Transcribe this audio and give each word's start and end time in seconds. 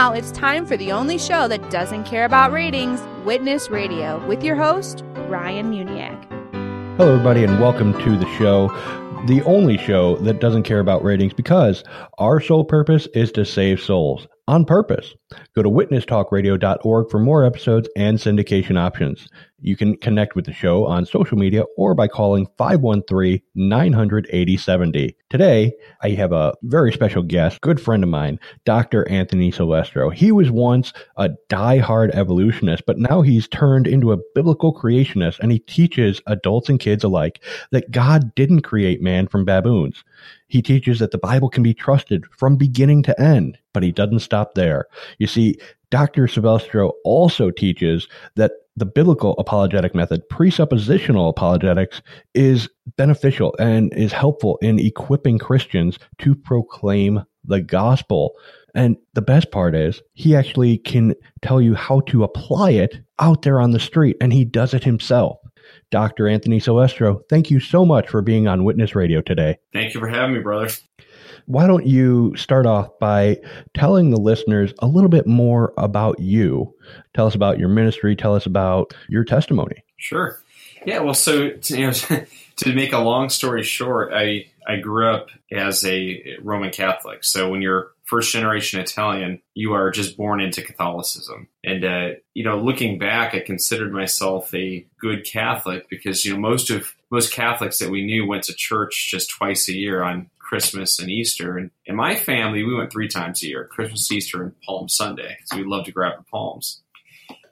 now 0.00 0.14
it's 0.14 0.30
time 0.30 0.64
for 0.64 0.78
the 0.78 0.90
only 0.90 1.18
show 1.18 1.46
that 1.46 1.70
doesn't 1.70 2.04
care 2.04 2.24
about 2.24 2.52
ratings 2.52 3.02
Witness 3.26 3.68
Radio 3.68 4.26
with 4.26 4.42
your 4.42 4.56
host, 4.56 5.04
Ryan 5.28 5.70
Muniak. 5.70 6.96
Hello, 6.96 7.12
everybody, 7.12 7.44
and 7.44 7.60
welcome 7.60 7.92
to 7.92 8.16
the 8.16 8.24
show. 8.38 8.68
The 9.26 9.42
only 9.44 9.76
show 9.76 10.16
that 10.20 10.40
doesn't 10.40 10.62
care 10.62 10.80
about 10.80 11.04
ratings 11.04 11.34
because 11.34 11.84
our 12.16 12.40
sole 12.40 12.64
purpose 12.64 13.08
is 13.12 13.30
to 13.32 13.44
save 13.44 13.78
souls 13.78 14.26
on 14.50 14.64
purpose. 14.64 15.14
Go 15.54 15.62
to 15.62 15.70
witnesstalkradio.org 15.70 17.08
for 17.08 17.20
more 17.20 17.44
episodes 17.44 17.88
and 17.94 18.18
syndication 18.18 18.76
options. 18.76 19.28
You 19.60 19.76
can 19.76 19.96
connect 19.98 20.34
with 20.34 20.46
the 20.46 20.52
show 20.52 20.86
on 20.86 21.06
social 21.06 21.38
media 21.38 21.62
or 21.76 21.94
by 21.94 22.08
calling 22.08 22.48
513 22.58 23.40
900 23.54 24.26
8070. 24.28 25.16
Today, 25.28 25.72
I 26.02 26.10
have 26.10 26.32
a 26.32 26.54
very 26.64 26.92
special 26.92 27.22
guest, 27.22 27.60
good 27.60 27.80
friend 27.80 28.02
of 28.02 28.08
mine, 28.10 28.40
Dr. 28.64 29.08
Anthony 29.08 29.52
Silvestro. 29.52 30.10
He 30.10 30.32
was 30.32 30.50
once 30.50 30.92
a 31.16 31.30
die-hard 31.48 32.10
evolutionist, 32.10 32.84
but 32.86 32.98
now 32.98 33.22
he's 33.22 33.46
turned 33.46 33.86
into 33.86 34.10
a 34.10 34.18
biblical 34.34 34.74
creationist 34.74 35.38
and 35.38 35.52
he 35.52 35.60
teaches 35.60 36.20
adults 36.26 36.68
and 36.68 36.80
kids 36.80 37.04
alike 37.04 37.40
that 37.70 37.92
God 37.92 38.34
didn't 38.34 38.62
create 38.62 39.00
man 39.00 39.28
from 39.28 39.44
baboons. 39.44 40.02
He 40.48 40.60
teaches 40.60 40.98
that 40.98 41.12
the 41.12 41.18
Bible 41.18 41.48
can 41.48 41.62
be 41.62 41.72
trusted 41.72 42.24
from 42.36 42.56
beginning 42.56 43.04
to 43.04 43.20
end, 43.20 43.56
but 43.72 43.82
he 43.82 43.92
doesn't 43.92 44.20
stop 44.20 44.54
there. 44.54 44.86
You 45.18 45.26
see, 45.26 45.56
Dr. 45.90 46.28
Silvestro 46.28 46.92
also 47.04 47.50
teaches 47.50 48.08
that 48.36 48.52
the 48.76 48.86
biblical 48.86 49.34
apologetic 49.38 49.94
method, 49.94 50.22
presuppositional 50.30 51.28
apologetics, 51.28 52.00
is 52.34 52.68
beneficial 52.96 53.54
and 53.58 53.92
is 53.94 54.12
helpful 54.12 54.58
in 54.62 54.78
equipping 54.78 55.38
Christians 55.38 55.98
to 56.18 56.34
proclaim 56.34 57.24
the 57.44 57.60
gospel. 57.60 58.32
And 58.74 58.96
the 59.14 59.22
best 59.22 59.50
part 59.50 59.74
is, 59.74 60.00
he 60.14 60.36
actually 60.36 60.78
can 60.78 61.14
tell 61.42 61.60
you 61.60 61.74
how 61.74 62.00
to 62.02 62.22
apply 62.22 62.70
it 62.70 63.00
out 63.18 63.42
there 63.42 63.60
on 63.60 63.72
the 63.72 63.80
street, 63.80 64.16
and 64.20 64.32
he 64.32 64.44
does 64.44 64.72
it 64.72 64.84
himself. 64.84 65.38
Dr. 65.90 66.28
Anthony 66.28 66.60
Silvestro, 66.60 67.20
thank 67.28 67.50
you 67.50 67.60
so 67.60 67.84
much 67.84 68.08
for 68.08 68.22
being 68.22 68.46
on 68.46 68.64
Witness 68.64 68.94
Radio 68.94 69.20
today. 69.20 69.58
Thank 69.72 69.94
you 69.94 70.00
for 70.00 70.08
having 70.08 70.36
me, 70.36 70.40
brother. 70.40 70.72
Why 71.50 71.66
don't 71.66 71.84
you 71.84 72.32
start 72.36 72.64
off 72.64 72.96
by 73.00 73.38
telling 73.74 74.10
the 74.10 74.20
listeners 74.20 74.72
a 74.78 74.86
little 74.86 75.08
bit 75.08 75.26
more 75.26 75.74
about 75.76 76.20
you? 76.20 76.72
Tell 77.12 77.26
us 77.26 77.34
about 77.34 77.58
your 77.58 77.68
ministry, 77.68 78.14
tell 78.14 78.36
us 78.36 78.46
about 78.46 78.94
your 79.08 79.24
testimony. 79.24 79.82
Sure. 79.96 80.40
Yeah, 80.86 81.00
well, 81.00 81.12
so 81.12 81.50
to, 81.50 81.76
you 81.76 81.86
know, 81.86 81.92
to 82.58 82.72
make 82.72 82.92
a 82.92 82.98
long 82.98 83.30
story 83.30 83.64
short, 83.64 84.12
I 84.14 84.46
I 84.64 84.76
grew 84.76 85.12
up 85.12 85.30
as 85.50 85.84
a 85.84 86.36
Roman 86.40 86.70
Catholic. 86.70 87.24
So 87.24 87.50
when 87.50 87.62
you're 87.62 87.90
first 88.04 88.32
generation 88.32 88.78
Italian, 88.78 89.40
you 89.54 89.72
are 89.72 89.90
just 89.90 90.16
born 90.16 90.40
into 90.40 90.62
Catholicism. 90.62 91.48
And 91.64 91.84
uh, 91.84 92.08
you 92.32 92.44
know, 92.44 92.58
looking 92.58 92.96
back, 92.96 93.34
I 93.34 93.40
considered 93.40 93.92
myself 93.92 94.54
a 94.54 94.86
good 95.00 95.24
Catholic 95.24 95.88
because 95.90 96.24
you 96.24 96.34
know 96.34 96.38
most 96.38 96.70
of 96.70 96.94
most 97.10 97.32
Catholics 97.32 97.78
that 97.80 97.90
we 97.90 98.04
knew 98.04 98.24
went 98.24 98.44
to 98.44 98.54
church 98.54 99.08
just 99.10 99.30
twice 99.30 99.68
a 99.68 99.72
year 99.72 100.04
on 100.04 100.30
Christmas 100.50 100.98
and 100.98 101.08
Easter. 101.08 101.56
And 101.56 101.70
in 101.86 101.94
my 101.94 102.16
family, 102.16 102.64
we 102.64 102.74
went 102.74 102.90
three 102.90 103.06
times 103.06 103.40
a 103.40 103.46
year: 103.46 103.68
Christmas, 103.70 104.10
Easter, 104.10 104.42
and 104.42 104.60
Palm 104.62 104.88
Sunday. 104.88 105.36
So 105.44 105.56
we 105.56 105.62
love 105.64 105.84
to 105.84 105.92
grab 105.92 106.18
the 106.18 106.24
palms. 106.24 106.82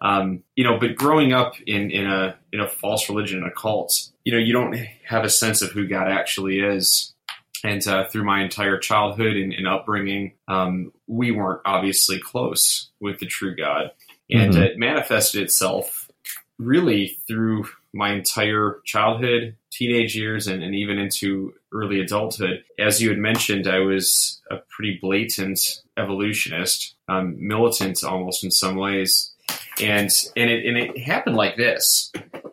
Um, 0.00 0.42
you 0.56 0.64
know, 0.64 0.78
but 0.80 0.96
growing 0.96 1.32
up 1.32 1.54
in, 1.64 1.92
in 1.92 2.06
a 2.06 2.34
in 2.52 2.58
a 2.58 2.66
false 2.68 3.08
religion 3.08 3.38
and 3.38 3.46
a 3.46 3.54
cult, 3.54 3.92
you 4.24 4.32
know, 4.32 4.38
you 4.38 4.52
don't 4.52 4.74
have 5.06 5.24
a 5.24 5.30
sense 5.30 5.62
of 5.62 5.70
who 5.70 5.86
God 5.86 6.08
actually 6.08 6.58
is. 6.58 7.14
And 7.62 7.86
uh, 7.86 8.08
through 8.08 8.24
my 8.24 8.42
entire 8.42 8.78
childhood 8.78 9.36
and, 9.36 9.52
and 9.52 9.66
upbringing, 9.66 10.34
um, 10.48 10.92
we 11.06 11.30
weren't 11.30 11.62
obviously 11.64 12.18
close 12.18 12.90
with 13.00 13.20
the 13.20 13.26
true 13.26 13.54
God, 13.54 13.92
and 14.28 14.54
mm-hmm. 14.54 14.62
it 14.62 14.78
manifested 14.78 15.42
itself 15.42 16.10
really 16.58 17.18
through 17.28 17.68
my 17.92 18.12
entire 18.12 18.80
childhood, 18.84 19.56
teenage 19.70 20.16
years, 20.16 20.48
and, 20.48 20.62
and 20.62 20.74
even 20.74 20.98
into 20.98 21.54
early 21.72 22.00
adulthood. 22.00 22.64
As 22.78 23.00
you 23.00 23.10
had 23.10 23.18
mentioned, 23.18 23.66
I 23.66 23.80
was 23.80 24.40
a 24.50 24.56
pretty 24.68 24.98
blatant 25.00 25.82
evolutionist, 25.96 26.94
um, 27.08 27.36
militant 27.38 28.04
almost 28.04 28.44
in 28.44 28.50
some 28.50 28.76
ways 28.76 29.32
and 29.80 30.10
and 30.36 30.50
it 30.50 30.66
and 30.66 30.76
it 30.76 30.98
happened 30.98 31.36
like 31.36 31.56
this 31.56 32.12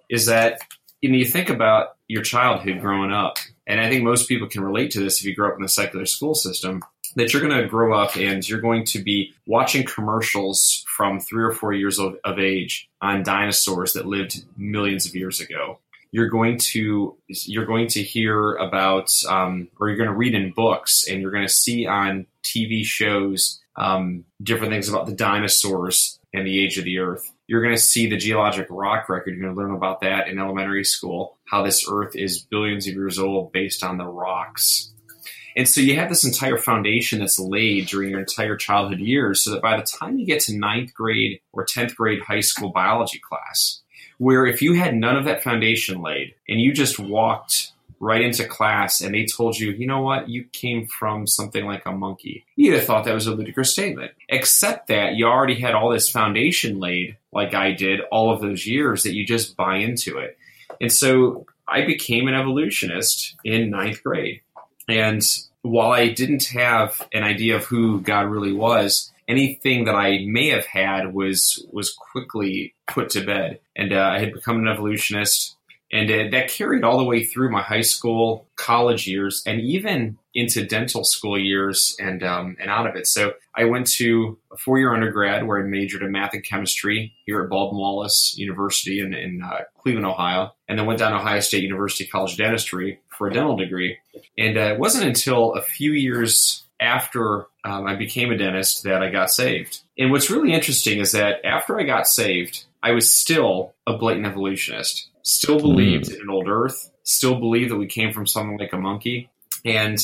is 0.10 0.28
that 0.28 0.62
you 1.02 1.10
know 1.10 1.18
you 1.18 1.26
think 1.26 1.50
about 1.50 1.96
your 2.08 2.24
childhood 2.24 2.80
growing 2.80 3.12
up 3.12 3.38
and 3.68 3.80
i 3.80 3.90
think 3.90 4.04
most 4.04 4.28
people 4.28 4.48
can 4.48 4.64
relate 4.64 4.92
to 4.92 5.00
this 5.00 5.20
if 5.20 5.26
you 5.26 5.36
grow 5.36 5.50
up 5.50 5.56
in 5.56 5.64
the 5.64 5.70
secular 5.70 6.06
school 6.06 6.36
system 6.36 6.82
that 7.16 7.32
you're 7.32 7.42
going 7.42 7.62
to 7.62 7.68
grow 7.68 7.98
up 7.98 8.18
and 8.18 8.48
you're 8.48 8.60
going 8.60 8.84
to 8.84 9.02
be 9.02 9.34
watching 9.48 9.86
commercials 9.86 10.84
from 10.86 11.18
three 11.18 11.44
or 11.44 11.54
four 11.54 11.72
years 11.72 11.98
of, 11.98 12.18
of 12.26 12.40
age 12.40 12.90
on 13.02 13.24
dinosaurs 13.24 13.94
that 13.94 14.06
lived 14.06 14.44
millions 14.58 15.06
of 15.06 15.16
years 15.16 15.40
ago 15.40 15.80
you're 16.16 16.30
going 16.30 16.58
to 16.58 17.18
you're 17.28 17.66
going 17.66 17.88
to 17.88 18.02
hear 18.02 18.56
about 18.56 19.12
um, 19.28 19.68
or 19.78 19.90
you're 19.90 19.98
going 19.98 20.10
to 20.10 20.16
read 20.16 20.34
in 20.34 20.54
books 20.54 21.06
and 21.10 21.22
you're 21.22 21.32
going 21.32 21.46
to 21.46 21.54
see 21.54 21.86
on 21.86 22.26
tv 22.42 22.86
shows 22.86 23.60
um, 23.76 24.24
different 24.42 24.72
things 24.72 24.88
about 24.88 25.08
the 25.08 25.14
dinosaurs 25.14 26.18
and 26.34 26.48
the 26.48 26.64
age 26.64 26.78
of 26.78 26.86
the 26.86 27.00
Earth. 27.00 27.30
You're 27.48 27.62
going 27.62 27.76
to 27.76 27.82
see 27.82 28.08
the 28.08 28.16
geologic 28.16 28.68
rock 28.70 29.10
record. 29.10 29.36
You're 29.36 29.44
going 29.44 29.56
to 29.56 29.62
learn 29.62 29.76
about 29.76 30.00
that 30.02 30.30
in 30.30 30.40
elementary 30.40 30.86
school, 30.86 31.38
how 31.46 31.64
this 31.64 31.86
Earth 31.92 32.16
is 32.16 32.40
billions 32.40 32.88
of 32.88 32.94
years 32.94 33.20
old 33.20 33.52
based 33.52 33.84
on 33.84 33.98
the 33.98 34.06
rocks. 34.06 34.94
And 35.58 35.68
so 35.68 35.82
you 35.82 35.96
have 35.96 36.10
this 36.10 36.26
entire 36.26 36.58
foundation 36.58 37.20
that's 37.20 37.40
laid 37.40 37.88
during 37.88 38.10
your 38.10 38.20
entire 38.20 38.56
childhood 38.56 39.00
years 39.00 39.44
so 39.44 39.52
that 39.52 39.62
by 39.62 39.78
the 39.78 39.84
time 39.84 40.18
you 40.18 40.26
get 40.26 40.42
to 40.42 40.58
ninth 40.58 40.94
grade 40.94 41.40
or 41.54 41.66
10th 41.66 41.96
grade 41.96 42.22
high 42.22 42.42
school 42.42 42.72
biology 42.72 43.20
class, 43.20 43.82
where 44.18 44.46
if 44.46 44.62
you 44.62 44.74
had 44.74 44.96
none 44.96 45.16
of 45.16 45.26
that 45.26 45.44
foundation 45.44 46.02
laid 46.02 46.36
and 46.48 46.60
you 46.60 46.74
just 46.74 47.00
walked 47.00 47.72
right 48.00 48.22
into 48.22 48.46
class 48.46 49.02
and 49.02 49.16
they 49.16 49.26
told 49.26 49.58
you, 49.58 49.72
you 49.72 49.88
know 49.88 50.02
what, 50.02 50.30
you 50.30 50.44
came 50.52 50.86
from 50.88 51.26
something 51.26 51.66
like 51.66 51.86
a 51.86 51.92
monkey, 51.92 52.46
you'd 52.56 52.76
have 52.76 52.86
thought 52.86 53.06
that 53.06 53.14
was 53.14 53.28
a 53.28 53.34
ludicrous 53.34 53.72
statement. 53.72 54.12
Except 54.30 54.88
that 54.88 55.16
you 55.16 55.26
already 55.26 55.60
had 55.60 55.74
all 55.74 55.90
this 55.90 56.10
foundation 56.10 56.80
laid, 56.80 57.18
like 57.32 57.54
I 57.54 57.72
did 57.72 58.02
all 58.12 58.32
of 58.32 58.42
those 58.42 58.66
years, 58.68 59.04
that 59.04 59.14
you 59.14 59.26
just 59.26 59.56
buy 59.56 59.78
into 59.78 60.18
it. 60.18 60.38
And 60.82 60.92
so 60.92 61.46
I 61.68 61.86
became 61.86 62.28
an 62.28 62.36
evolutionist 62.36 63.36
in 63.44 63.70
ninth 63.70 64.04
grade. 64.04 64.42
And 64.88 65.24
while 65.62 65.92
I 65.92 66.10
didn't 66.10 66.46
have 66.46 67.08
an 67.12 67.24
idea 67.24 67.56
of 67.56 67.66
who 67.66 68.02
God 68.02 68.28
really 68.28 68.54
was, 68.54 69.12
anything 69.28 69.86
that 69.86 69.96
I 69.96 70.26
may 70.26 70.50
have 70.50 70.66
had 70.66 71.14
was 71.14 71.66
was 71.72 71.94
quickly 71.94 72.76
put 72.88 73.10
to 73.12 73.26
bed. 73.26 73.60
And 73.76 73.94
uh, 73.94 74.02
I 74.02 74.20
had 74.20 74.34
become 74.34 74.58
an 74.58 74.68
evolutionist 74.68 75.56
and 75.92 76.10
uh, 76.10 76.24
that 76.32 76.50
carried 76.50 76.84
all 76.84 76.98
the 76.98 77.04
way 77.04 77.24
through 77.24 77.52
my 77.52 77.62
high 77.62 77.82
school, 77.82 78.48
college 78.56 79.08
years, 79.08 79.44
and 79.46 79.62
even 79.62 80.18
into 80.34 80.66
dental 80.66 81.04
school 81.04 81.40
years 81.40 81.96
and 82.00 82.24
um, 82.24 82.58
and 82.60 82.70
out 82.70 82.88
of 82.88 82.96
it. 82.96 83.08
So 83.08 83.34
I 83.56 83.66
went 83.66 83.88
to 83.94 84.38
a 84.52 84.58
four 84.58 84.80
year 84.80 84.94
undergrad 84.94 85.48
where 85.48 85.60
I 85.60 85.64
majored 85.64 86.02
in 86.02 86.12
math 86.12 86.34
and 86.34 86.44
chemistry 86.44 87.14
here 87.26 87.42
at 87.42 87.50
Baldwin 87.50 87.80
Wallace 87.80 88.36
University 88.38 89.00
in, 89.00 89.14
in 89.14 89.42
uh, 89.44 89.62
Cleveland, 89.78 90.08
Ohio, 90.08 90.54
and 90.68 90.78
then 90.78 90.88
went 90.88 91.00
down 91.00 91.12
to 91.12 91.18
Ohio 91.18 91.40
State 91.40 91.64
University 91.64 92.06
College 92.06 92.34
of 92.34 92.40
Dentistry 92.40 93.00
for 93.10 93.28
a 93.28 93.34
dental 93.34 93.56
degree. 93.56 93.98
And 94.38 94.58
uh, 94.58 94.74
it 94.74 94.80
wasn't 94.80 95.06
until 95.06 95.54
a 95.54 95.62
few 95.62 95.92
years 95.92 96.64
after 96.80 97.46
um, 97.66 97.86
I 97.86 97.96
became 97.96 98.32
a 98.32 98.38
dentist 98.38 98.84
that 98.84 99.04
I 99.04 99.10
got 99.10 99.32
saved. 99.32 99.82
And 99.98 100.12
what's 100.12 100.30
really 100.30 100.54
interesting 100.54 101.00
is 101.00 101.12
that 101.12 101.44
after 101.44 101.80
I 101.80 101.84
got 101.84 102.08
saved, 102.08 102.66
I 102.82 102.92
was 102.92 103.14
still 103.14 103.74
a 103.88 103.98
blatant 103.98 104.28
evolutionist 104.28 105.10
still 105.26 105.60
believed 105.60 106.06
mm. 106.06 106.16
in 106.16 106.22
an 106.22 106.30
old 106.30 106.48
Earth, 106.48 106.92
still 107.04 107.40
believed 107.40 107.72
that 107.72 107.78
we 107.78 107.88
came 107.88 108.14
from 108.14 108.28
something 108.28 108.58
like 108.58 108.74
a 108.74 108.78
monkey. 108.78 109.30
And 109.66 109.98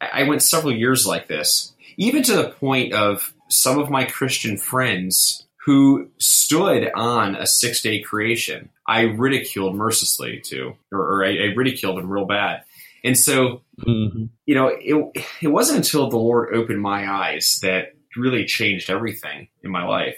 I 0.00 0.24
went 0.24 0.42
several 0.42 0.74
years 0.74 1.06
like 1.06 1.28
this, 1.28 1.72
even 1.96 2.22
to 2.24 2.34
the 2.34 2.50
point 2.50 2.94
of 2.94 3.32
some 3.48 3.78
of 3.78 3.90
my 3.90 4.04
Christian 4.04 4.56
friends 4.56 5.46
who 5.66 6.08
stood 6.18 6.90
on 6.94 7.36
a 7.36 7.46
six 7.46 7.82
day 7.82 8.00
creation. 8.00 8.70
I 8.88 9.02
ridiculed 9.02 9.76
mercilessly 9.76 10.40
too, 10.40 10.74
or, 10.90 10.98
or 10.98 11.24
I, 11.24 11.28
I, 11.28 11.54
ridiculed 11.54 11.98
them 11.98 12.10
real 12.10 12.24
bad. 12.24 12.64
And 13.04 13.18
so, 13.18 13.62
mm-hmm. 13.80 14.26
you 14.46 14.54
know, 14.54 14.68
it, 14.68 15.26
it 15.40 15.48
wasn't 15.48 15.78
until 15.78 16.08
the 16.08 16.16
Lord 16.16 16.54
opened 16.54 16.80
my 16.80 17.10
eyes 17.10 17.58
that 17.62 17.94
really 18.16 18.44
changed 18.44 18.90
everything 18.90 19.48
in 19.62 19.70
my 19.70 19.84
life. 19.84 20.16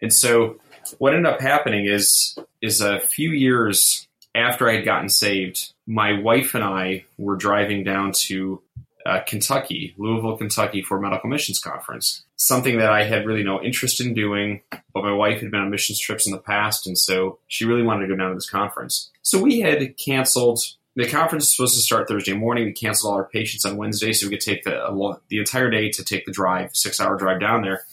And 0.00 0.12
so, 0.12 0.60
what 0.98 1.14
ended 1.14 1.32
up 1.32 1.40
happening 1.40 1.86
is 1.86 2.36
is 2.62 2.80
a 2.80 3.00
few 3.00 3.30
years 3.30 4.06
after 4.34 4.68
I 4.68 4.76
had 4.76 4.84
gotten 4.84 5.08
saved, 5.08 5.72
my 5.86 6.20
wife 6.20 6.54
and 6.54 6.64
I 6.64 7.04
were 7.18 7.36
driving 7.36 7.84
down 7.84 8.12
to 8.12 8.62
uh, 9.04 9.20
Kentucky, 9.26 9.94
Louisville, 9.96 10.36
Kentucky, 10.36 10.82
for 10.82 10.98
a 10.98 11.00
medical 11.00 11.28
missions 11.28 11.58
conference. 11.58 12.24
Something 12.36 12.78
that 12.78 12.90
I 12.90 13.04
had 13.04 13.26
really 13.26 13.42
no 13.42 13.60
interest 13.60 14.00
in 14.00 14.14
doing, 14.14 14.62
but 14.70 15.02
my 15.02 15.12
wife 15.12 15.40
had 15.40 15.50
been 15.50 15.60
on 15.60 15.70
missions 15.70 15.98
trips 15.98 16.26
in 16.26 16.32
the 16.32 16.38
past, 16.38 16.86
and 16.86 16.96
so 16.96 17.38
she 17.48 17.64
really 17.64 17.82
wanted 17.82 18.06
to 18.06 18.12
go 18.12 18.16
down 18.16 18.30
to 18.30 18.34
this 18.34 18.48
conference. 18.48 19.10
So 19.22 19.40
we 19.40 19.60
had 19.60 19.96
canceled. 19.96 20.60
The 20.96 21.08
conference 21.08 21.44
is 21.44 21.56
supposed 21.56 21.74
to 21.76 21.80
start 21.80 22.08
Thursday 22.08 22.32
morning. 22.32 22.64
We 22.64 22.72
canceled 22.72 23.12
all 23.12 23.18
our 23.18 23.28
patients 23.28 23.64
on 23.64 23.76
Wednesday, 23.76 24.12
so 24.12 24.26
we 24.26 24.32
could 24.36 24.44
take 24.44 24.64
the 24.64 25.18
the 25.28 25.38
entire 25.38 25.70
day 25.70 25.88
to 25.90 26.04
take 26.04 26.26
the 26.26 26.32
drive, 26.32 26.70
six 26.74 27.00
hour 27.00 27.16
drive 27.16 27.40
down 27.40 27.62
there. 27.62 27.84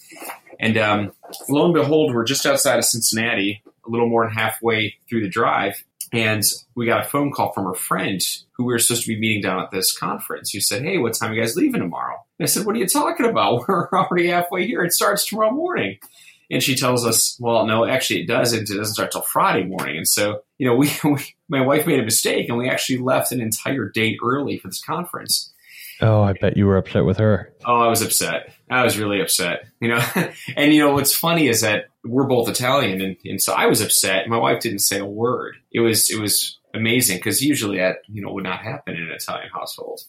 And 0.59 0.77
um, 0.77 1.11
lo 1.47 1.65
and 1.65 1.73
behold, 1.73 2.13
we're 2.13 2.25
just 2.25 2.45
outside 2.45 2.79
of 2.79 2.85
Cincinnati, 2.85 3.61
a 3.85 3.89
little 3.89 4.09
more 4.09 4.25
than 4.25 4.33
halfway 4.33 4.95
through 5.07 5.21
the 5.21 5.29
drive, 5.29 5.83
and 6.11 6.44
we 6.73 6.88
got 6.88 7.05
a 7.05 7.09
phone 7.09 7.31
call 7.31 7.53
from 7.53 7.65
her 7.65 7.75
friend 7.75 8.19
who 8.53 8.65
we 8.65 8.73
were 8.73 8.79
supposed 8.79 9.03
to 9.03 9.09
be 9.09 9.19
meeting 9.19 9.44
down 9.44 9.61
at 9.61 9.69
this 9.69 9.95
conference. 9.95 10.51
Who 10.51 10.59
said, 10.59 10.81
"Hey, 10.81 10.97
what 10.97 11.13
time 11.13 11.31
are 11.31 11.35
you 11.35 11.41
guys 11.41 11.55
leaving 11.55 11.81
tomorrow?" 11.81 12.15
And 12.39 12.47
I 12.47 12.49
said, 12.49 12.65
"What 12.65 12.75
are 12.75 12.79
you 12.79 12.88
talking 12.88 13.27
about? 13.27 13.65
We're 13.67 13.89
already 13.89 14.27
halfway 14.27 14.65
here. 14.65 14.83
It 14.83 14.94
starts 14.94 15.27
tomorrow 15.27 15.51
morning." 15.51 15.99
And 16.49 16.63
she 16.63 16.75
tells 16.75 17.05
us, 17.05 17.38
"Well, 17.39 17.65
no, 17.65 17.85
actually, 17.85 18.21
it 18.21 18.27
doesn't. 18.27 18.69
It 18.69 18.77
doesn't 18.77 18.94
start 18.94 19.11
till 19.11 19.21
Friday 19.21 19.65
morning." 19.65 19.97
And 19.97 20.07
so, 20.07 20.41
you 20.57 20.67
know, 20.67 20.75
we, 20.77 20.89
we 21.03 21.35
my 21.49 21.61
wife 21.61 21.85
made 21.88 21.99
a 21.99 22.03
mistake, 22.03 22.49
and 22.49 22.57
we 22.57 22.69
actually 22.69 22.99
left 22.99 23.31
an 23.31 23.41
entire 23.41 23.89
day 23.89 24.17
early 24.23 24.57
for 24.57 24.67
this 24.67 24.83
conference. 24.83 25.53
Oh, 25.99 26.21
I 26.21 26.33
bet 26.33 26.57
you 26.57 26.67
were 26.67 26.77
upset 26.77 27.05
with 27.05 27.17
her. 27.17 27.53
Oh, 27.65 27.81
I 27.81 27.88
was 27.88 28.01
upset. 28.01 28.53
I 28.69 28.83
was 28.83 28.99
really 28.99 29.19
upset. 29.19 29.65
You 29.79 29.89
know, 29.89 30.03
and 30.55 30.73
you 30.73 30.79
know 30.79 30.94
what's 30.94 31.15
funny 31.15 31.47
is 31.47 31.61
that 31.61 31.85
we're 32.03 32.27
both 32.27 32.49
Italian, 32.49 33.01
and, 33.01 33.17
and 33.25 33.41
so 33.41 33.53
I 33.53 33.65
was 33.65 33.81
upset. 33.81 34.27
My 34.27 34.38
wife 34.38 34.61
didn't 34.61 34.79
say 34.79 34.99
a 34.99 35.05
word. 35.05 35.57
It 35.71 35.79
was 35.79 36.11
it 36.11 36.19
was 36.19 36.59
amazing 36.77 37.18
because 37.18 37.41
usually 37.41 37.77
that 37.77 37.97
you 38.07 38.21
know 38.21 38.31
would 38.31 38.44
not 38.44 38.59
happen 38.59 38.95
in 38.95 39.03
an 39.03 39.12
Italian 39.12 39.50
household. 39.53 40.01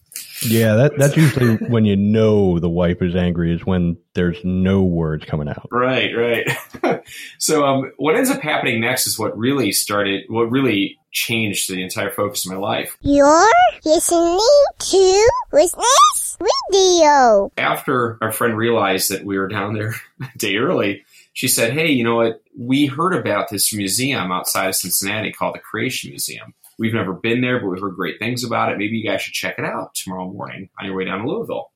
Yeah, 0.42 0.74
that 0.74 0.98
that's 0.98 1.16
usually 1.16 1.56
when 1.68 1.84
you 1.84 1.96
know 1.96 2.58
the 2.58 2.68
wife 2.68 3.02
is 3.02 3.16
angry 3.16 3.54
is 3.54 3.64
when 3.64 3.96
there's 4.14 4.38
no 4.44 4.82
words 4.82 5.24
coming 5.24 5.48
out. 5.48 5.68
Right, 5.70 6.10
right. 6.14 7.04
so 7.38 7.64
um, 7.64 7.92
what 7.96 8.16
ends 8.16 8.30
up 8.30 8.40
happening 8.40 8.80
next 8.80 9.06
is 9.06 9.18
what 9.18 9.36
really 9.36 9.72
started, 9.72 10.24
what 10.28 10.50
really 10.50 10.98
changed 11.10 11.70
the 11.70 11.82
entire 11.82 12.10
focus 12.10 12.46
of 12.46 12.52
my 12.52 12.58
life. 12.58 12.96
You're 13.00 13.50
listening 13.84 14.40
to 14.78 15.28
Witness 15.52 16.36
Radio. 16.72 17.50
After 17.56 18.18
our 18.20 18.32
friend 18.32 18.56
realized 18.56 19.10
that 19.10 19.24
we 19.24 19.38
were 19.38 19.48
down 19.48 19.74
there 19.74 19.94
a 20.22 20.38
day 20.38 20.56
early, 20.56 21.04
she 21.38 21.46
said, 21.46 21.72
Hey, 21.72 21.86
you 21.92 22.02
know 22.02 22.16
what? 22.16 22.42
We 22.58 22.86
heard 22.86 23.14
about 23.14 23.48
this 23.48 23.72
museum 23.72 24.32
outside 24.32 24.66
of 24.66 24.74
Cincinnati 24.74 25.30
called 25.30 25.54
the 25.54 25.60
Creation 25.60 26.10
Museum. 26.10 26.52
We've 26.80 26.92
never 26.92 27.12
been 27.12 27.42
there, 27.42 27.60
but 27.60 27.68
we've 27.68 27.80
heard 27.80 27.94
great 27.94 28.18
things 28.18 28.42
about 28.42 28.72
it. 28.72 28.78
Maybe 28.78 28.96
you 28.96 29.08
guys 29.08 29.22
should 29.22 29.34
check 29.34 29.56
it 29.56 29.64
out 29.64 29.94
tomorrow 29.94 30.28
morning 30.28 30.68
on 30.80 30.86
your 30.86 30.96
way 30.96 31.04
down 31.04 31.20
to 31.20 31.30
Louisville. 31.30 31.70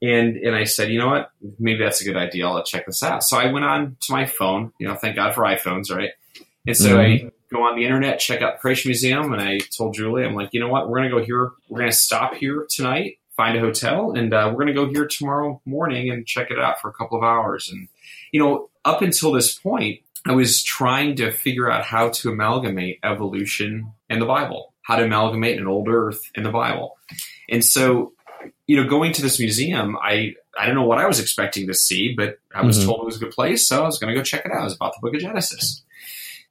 And 0.00 0.38
and 0.38 0.56
I 0.56 0.64
said, 0.64 0.88
you 0.90 0.98
know 0.98 1.08
what? 1.08 1.32
Maybe 1.58 1.84
that's 1.84 2.00
a 2.00 2.04
good 2.04 2.16
idea. 2.16 2.48
I'll 2.48 2.62
check 2.62 2.86
this 2.86 3.02
out. 3.02 3.24
So 3.24 3.36
I 3.36 3.52
went 3.52 3.66
on 3.66 3.98
to 4.06 4.12
my 4.12 4.24
phone. 4.24 4.72
You 4.80 4.88
know, 4.88 4.94
thank 4.94 5.16
God 5.16 5.34
for 5.34 5.42
iPhones, 5.42 5.94
right? 5.94 6.12
And 6.66 6.74
so 6.74 6.96
mm-hmm. 6.96 7.26
I 7.26 7.30
go 7.52 7.64
on 7.64 7.76
the 7.76 7.84
internet, 7.84 8.20
check 8.20 8.40
out 8.40 8.54
the 8.54 8.60
Creation 8.60 8.88
Museum, 8.88 9.34
and 9.34 9.42
I 9.42 9.58
told 9.58 9.96
Julie, 9.96 10.24
I'm 10.24 10.34
like, 10.34 10.48
you 10.52 10.60
know 10.60 10.68
what? 10.68 10.88
We're 10.88 10.96
gonna 10.96 11.10
go 11.10 11.22
here. 11.22 11.50
We're 11.68 11.80
gonna 11.80 11.92
stop 11.92 12.36
here 12.36 12.66
tonight, 12.70 13.17
find 13.38 13.56
a 13.56 13.60
hotel, 13.60 14.12
and 14.12 14.34
uh, 14.34 14.52
we're 14.52 14.58
gonna 14.64 14.74
go 14.74 14.90
here 14.90 15.06
tomorrow 15.06 15.62
morning 15.64 16.10
and 16.10 16.26
check 16.26 16.50
it 16.50 16.58
out 16.58 16.80
for 16.80 16.90
a 16.90 16.92
couple 16.92 17.16
of 17.16 17.24
hours. 17.24 17.70
And 17.72 17.88
you 18.32 18.40
know, 18.40 18.68
up 18.84 19.00
until 19.00 19.32
this 19.32 19.58
point, 19.58 20.00
I 20.26 20.32
was 20.32 20.62
trying 20.62 21.16
to 21.16 21.30
figure 21.30 21.70
out 21.70 21.84
how 21.84 22.10
to 22.10 22.30
amalgamate 22.30 22.98
evolution 23.02 23.92
and 24.10 24.20
the 24.20 24.26
Bible, 24.26 24.74
how 24.82 24.96
to 24.96 25.04
amalgamate 25.04 25.58
an 25.58 25.66
old 25.66 25.88
Earth 25.88 26.20
and 26.34 26.44
the 26.44 26.50
Bible. 26.50 26.98
And 27.48 27.64
so, 27.64 28.12
you 28.66 28.76
know, 28.76 28.88
going 28.88 29.12
to 29.12 29.22
this 29.22 29.38
museum, 29.38 29.96
I 30.02 30.34
I 30.58 30.66
don't 30.66 30.74
know 30.74 30.86
what 30.86 30.98
I 30.98 31.06
was 31.06 31.20
expecting 31.20 31.68
to 31.68 31.74
see, 31.74 32.14
but 32.14 32.38
I 32.52 32.62
was 32.62 32.78
mm-hmm. 32.78 32.88
told 32.88 33.02
it 33.02 33.06
was 33.06 33.16
a 33.16 33.20
good 33.20 33.30
place, 33.30 33.68
so 33.68 33.82
I 33.82 33.86
was 33.86 33.98
going 33.98 34.12
to 34.12 34.18
go 34.18 34.24
check 34.24 34.44
it 34.44 34.52
out. 34.52 34.62
It 34.62 34.64
was 34.64 34.74
about 34.74 34.94
the 34.94 35.00
Book 35.00 35.14
of 35.14 35.20
Genesis. 35.20 35.84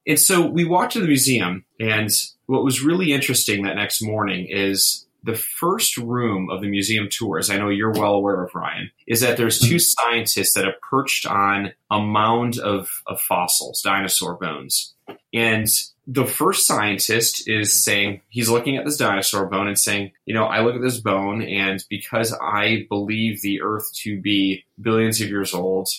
And 0.07 0.17
so 0.17 0.45
we 0.45 0.63
walked 0.63 0.93
to 0.93 1.01
the 1.01 1.07
museum, 1.07 1.65
and 1.81 2.09
what 2.45 2.63
was 2.63 2.81
really 2.81 3.11
interesting 3.11 3.63
that 3.63 3.75
next 3.75 4.01
morning 4.01 4.47
is 4.49 5.05
the 5.27 5.35
first 5.35 5.97
room 5.97 6.49
of 6.49 6.61
the 6.61 6.69
museum 6.69 7.09
tours, 7.11 7.49
I 7.49 7.57
know 7.57 7.67
you're 7.67 7.91
well 7.91 8.13
aware 8.13 8.41
of, 8.41 8.55
Ryan, 8.55 8.89
is 9.05 9.19
that 9.19 9.35
there's 9.35 9.59
two 9.59 9.75
mm-hmm. 9.75 10.09
scientists 10.09 10.53
that 10.53 10.65
are 10.65 10.75
perched 10.89 11.25
on 11.25 11.73
a 11.91 11.99
mound 11.99 12.57
of, 12.57 12.89
of 13.05 13.19
fossils, 13.19 13.81
dinosaur 13.81 14.35
bones. 14.35 14.95
And 15.33 15.67
the 16.07 16.25
first 16.25 16.65
scientist 16.65 17.43
is 17.49 17.73
saying, 17.73 18.21
he's 18.29 18.49
looking 18.49 18.77
at 18.77 18.85
this 18.85 18.95
dinosaur 18.95 19.47
bone 19.47 19.67
and 19.67 19.77
saying, 19.77 20.13
you 20.25 20.33
know, 20.33 20.45
I 20.45 20.61
look 20.61 20.75
at 20.75 20.81
this 20.81 21.01
bone, 21.01 21.41
and 21.41 21.83
because 21.89 22.33
I 22.33 22.85
believe 22.87 23.41
the 23.41 23.61
earth 23.61 23.93
to 24.03 24.21
be 24.21 24.63
billions 24.79 25.19
of 25.19 25.27
years 25.27 25.53
old, 25.53 25.89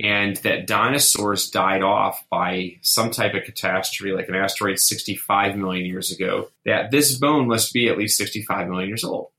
and 0.00 0.36
that 0.38 0.66
dinosaurs 0.66 1.48
died 1.48 1.82
off 1.82 2.22
by 2.30 2.76
some 2.82 3.10
type 3.10 3.34
of 3.34 3.44
catastrophe, 3.44 4.12
like 4.12 4.28
an 4.28 4.34
asteroid 4.34 4.78
65 4.78 5.56
million 5.56 5.86
years 5.86 6.12
ago, 6.12 6.48
that 6.64 6.90
this 6.90 7.16
bone 7.16 7.48
must 7.48 7.72
be 7.72 7.88
at 7.88 7.96
least 7.96 8.18
65 8.18 8.68
million 8.68 8.88
years 8.88 9.04
old. 9.04 9.30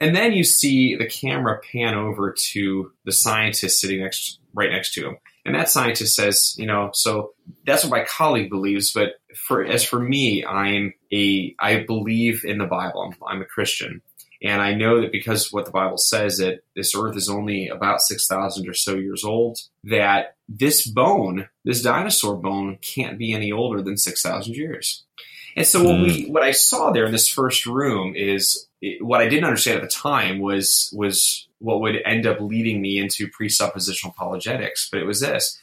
And 0.00 0.16
then 0.16 0.32
you 0.32 0.42
see 0.42 0.96
the 0.96 1.06
camera 1.06 1.60
pan 1.60 1.94
over 1.94 2.34
to 2.50 2.92
the 3.04 3.12
scientist 3.12 3.80
sitting 3.80 4.00
next, 4.00 4.40
right 4.52 4.72
next 4.72 4.94
to 4.94 5.06
him. 5.06 5.18
And 5.44 5.54
that 5.54 5.68
scientist 5.68 6.16
says, 6.16 6.54
you 6.58 6.66
know, 6.66 6.90
so 6.92 7.34
that's 7.64 7.84
what 7.84 7.90
my 7.90 8.04
colleague 8.04 8.50
believes, 8.50 8.92
but 8.92 9.14
for 9.34 9.64
as 9.64 9.84
for 9.84 9.98
me, 9.98 10.44
I'm 10.44 10.94
a 11.12 11.54
I 11.58 11.84
believe 11.84 12.44
in 12.44 12.58
the 12.58 12.66
Bible. 12.66 13.02
I'm, 13.02 13.16
I'm 13.26 13.42
a 13.42 13.46
Christian. 13.46 14.02
And 14.42 14.60
I 14.60 14.74
know 14.74 15.00
that 15.00 15.12
because 15.12 15.52
what 15.52 15.66
the 15.66 15.70
Bible 15.70 15.98
says 15.98 16.38
that 16.38 16.64
this 16.74 16.94
earth 16.96 17.16
is 17.16 17.28
only 17.28 17.68
about 17.68 18.00
6,000 18.00 18.68
or 18.68 18.74
so 18.74 18.96
years 18.96 19.24
old, 19.24 19.58
that 19.84 20.36
this 20.48 20.86
bone, 20.86 21.48
this 21.64 21.82
dinosaur 21.82 22.36
bone, 22.36 22.78
can't 22.82 23.18
be 23.18 23.32
any 23.32 23.52
older 23.52 23.82
than 23.82 23.96
6,000 23.96 24.54
years. 24.54 25.04
And 25.56 25.66
so 25.66 25.84
what 25.84 26.00
we, 26.00 26.24
hmm. 26.24 26.32
what 26.32 26.42
I 26.42 26.52
saw 26.52 26.90
there 26.90 27.04
in 27.04 27.12
this 27.12 27.28
first 27.28 27.66
room 27.66 28.14
is 28.16 28.66
what 29.00 29.20
I 29.20 29.28
didn't 29.28 29.44
understand 29.44 29.76
at 29.76 29.82
the 29.82 29.88
time 29.88 30.40
was, 30.40 30.92
was 30.96 31.46
what 31.58 31.80
would 31.80 31.96
end 32.04 32.26
up 32.26 32.40
leading 32.40 32.80
me 32.80 32.98
into 32.98 33.28
presuppositional 33.28 34.10
apologetics. 34.10 34.88
But 34.90 35.00
it 35.00 35.06
was 35.06 35.20
this. 35.20 35.58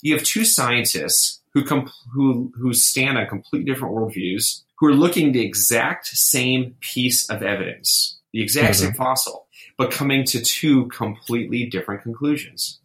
You 0.00 0.14
have 0.14 0.24
two 0.24 0.44
scientists 0.44 1.40
who, 1.52 1.64
com- 1.64 1.90
who, 2.12 2.52
who 2.56 2.72
stand 2.72 3.18
on 3.18 3.26
completely 3.26 3.70
different 3.70 3.94
worldviews, 3.94 4.62
who 4.78 4.86
are 4.86 4.94
looking 4.94 5.32
the 5.32 5.44
exact 5.44 6.06
same 6.06 6.76
piece 6.80 7.28
of 7.30 7.42
evidence, 7.42 8.13
the 8.34 8.42
exact 8.42 8.74
mm-hmm. 8.74 8.86
same 8.86 8.94
fossil, 8.94 9.46
but 9.78 9.92
coming 9.92 10.24
to 10.24 10.40
two 10.40 10.88
completely 10.88 11.66
different 11.66 12.02
conclusions. 12.02 12.80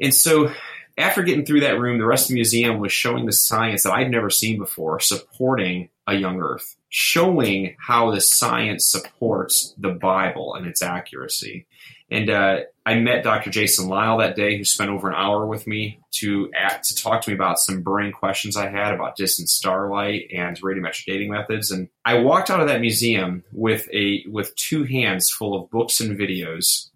And 0.00 0.12
so 0.12 0.52
after 0.98 1.22
getting 1.22 1.46
through 1.46 1.60
that 1.60 1.78
room, 1.78 1.98
the 1.98 2.04
rest 2.04 2.24
of 2.24 2.28
the 2.30 2.34
museum 2.34 2.80
was 2.80 2.90
showing 2.90 3.26
the 3.26 3.32
science 3.32 3.84
that 3.84 3.92
I'd 3.92 4.10
never 4.10 4.28
seen 4.28 4.58
before 4.58 4.98
supporting 4.98 5.88
a 6.08 6.16
young 6.16 6.40
Earth, 6.40 6.76
showing 6.88 7.76
how 7.78 8.10
the 8.10 8.20
science 8.20 8.88
supports 8.88 9.72
the 9.78 9.90
Bible 9.90 10.56
and 10.56 10.66
its 10.66 10.82
accuracy. 10.82 11.66
And 12.10 12.30
uh, 12.30 12.60
I 12.84 12.94
met 12.94 13.24
Dr. 13.24 13.50
Jason 13.50 13.88
Lisle 13.88 14.18
that 14.18 14.36
day, 14.36 14.56
who 14.56 14.64
spent 14.64 14.90
over 14.90 15.08
an 15.08 15.16
hour 15.16 15.44
with 15.44 15.66
me 15.66 15.98
to 16.12 16.50
to 16.84 16.94
talk 16.94 17.22
to 17.22 17.30
me 17.30 17.34
about 17.34 17.58
some 17.58 17.82
burning 17.82 18.12
questions 18.12 18.56
I 18.56 18.68
had 18.68 18.94
about 18.94 19.16
distant 19.16 19.48
starlight 19.48 20.30
and 20.32 20.60
radiometric 20.60 21.04
dating 21.04 21.32
methods. 21.32 21.70
And 21.70 21.88
I 22.04 22.18
walked 22.18 22.48
out 22.48 22.60
of 22.60 22.68
that 22.68 22.80
museum 22.80 23.42
with 23.52 23.88
a 23.92 24.24
with 24.28 24.54
two 24.54 24.84
hands 24.84 25.30
full 25.30 25.60
of 25.60 25.70
books 25.70 26.00
and 26.00 26.16
videos, 26.16 26.90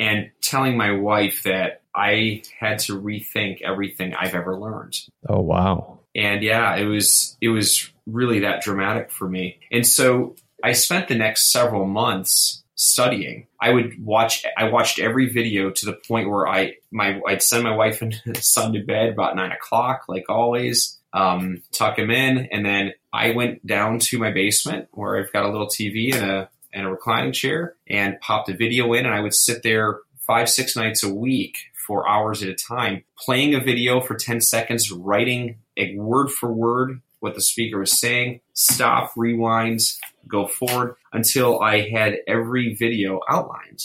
and 0.00 0.30
telling 0.40 0.76
my 0.76 0.92
wife 0.92 1.42
that 1.42 1.82
I 1.94 2.42
had 2.58 2.78
to 2.80 3.00
rethink 3.00 3.60
everything 3.60 4.14
I've 4.14 4.34
ever 4.34 4.58
learned. 4.58 4.96
Oh 5.28 5.40
wow! 5.40 6.00
And 6.14 6.42
yeah, 6.42 6.76
it 6.76 6.86
was 6.86 7.36
it 7.42 7.50
was 7.50 7.90
really 8.06 8.40
that 8.40 8.62
dramatic 8.62 9.10
for 9.10 9.28
me. 9.28 9.58
And 9.70 9.86
so 9.86 10.34
I 10.64 10.72
spent 10.72 11.08
the 11.08 11.14
next 11.14 11.52
several 11.52 11.84
months 11.84 12.62
studying. 12.76 13.48
I 13.60 13.70
would 13.70 14.02
watch. 14.02 14.44
I 14.56 14.68
watched 14.70 15.00
every 15.00 15.28
video 15.28 15.70
to 15.70 15.86
the 15.86 15.94
point 15.94 16.30
where 16.30 16.46
I 16.46 16.74
my 16.92 17.20
I'd 17.26 17.42
send 17.42 17.64
my 17.64 17.74
wife 17.74 18.02
and 18.02 18.14
son 18.36 18.74
to 18.74 18.84
bed 18.84 19.08
about 19.08 19.34
nine 19.34 19.50
o'clock, 19.50 20.04
like 20.08 20.26
always. 20.28 20.92
Um, 21.12 21.62
tuck 21.72 21.98
him 21.98 22.10
in, 22.10 22.48
and 22.52 22.66
then 22.66 22.92
I 23.10 23.30
went 23.30 23.66
down 23.66 24.00
to 24.00 24.18
my 24.18 24.32
basement 24.32 24.88
where 24.90 25.16
I've 25.16 25.32
got 25.32 25.46
a 25.46 25.50
little 25.50 25.68
TV 25.68 26.14
and 26.14 26.30
a 26.30 26.50
and 26.74 26.86
a 26.86 26.90
reclining 26.90 27.32
chair, 27.32 27.74
and 27.88 28.20
popped 28.20 28.50
a 28.50 28.56
video 28.56 28.92
in, 28.92 29.06
and 29.06 29.14
I 29.14 29.20
would 29.20 29.34
sit 29.34 29.62
there 29.62 30.00
five 30.26 30.50
six 30.50 30.76
nights 30.76 31.02
a 31.02 31.12
week 31.12 31.56
for 31.86 32.06
hours 32.06 32.42
at 32.42 32.50
a 32.50 32.54
time, 32.54 33.04
playing 33.18 33.54
a 33.54 33.60
video 33.60 34.02
for 34.02 34.14
ten 34.14 34.42
seconds, 34.42 34.92
writing 34.92 35.56
a 35.78 35.96
word 35.96 36.28
for 36.28 36.52
word 36.52 37.00
what 37.26 37.34
the 37.34 37.42
speaker 37.42 37.80
was 37.80 37.98
saying, 37.98 38.40
stop, 38.52 39.10
rewind, 39.16 39.80
go 40.28 40.46
forward 40.46 40.94
until 41.12 41.60
I 41.60 41.88
had 41.90 42.18
every 42.28 42.74
video 42.74 43.20
outlined. 43.28 43.82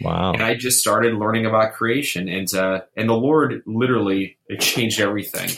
Wow. 0.00 0.32
And 0.32 0.42
I 0.42 0.54
just 0.54 0.78
started 0.78 1.14
learning 1.14 1.44
about 1.44 1.72
creation 1.72 2.28
and 2.28 2.52
uh, 2.54 2.82
and 2.96 3.08
the 3.08 3.14
Lord 3.14 3.62
literally 3.66 4.38
it 4.48 4.60
changed 4.60 5.00
everything. 5.00 5.50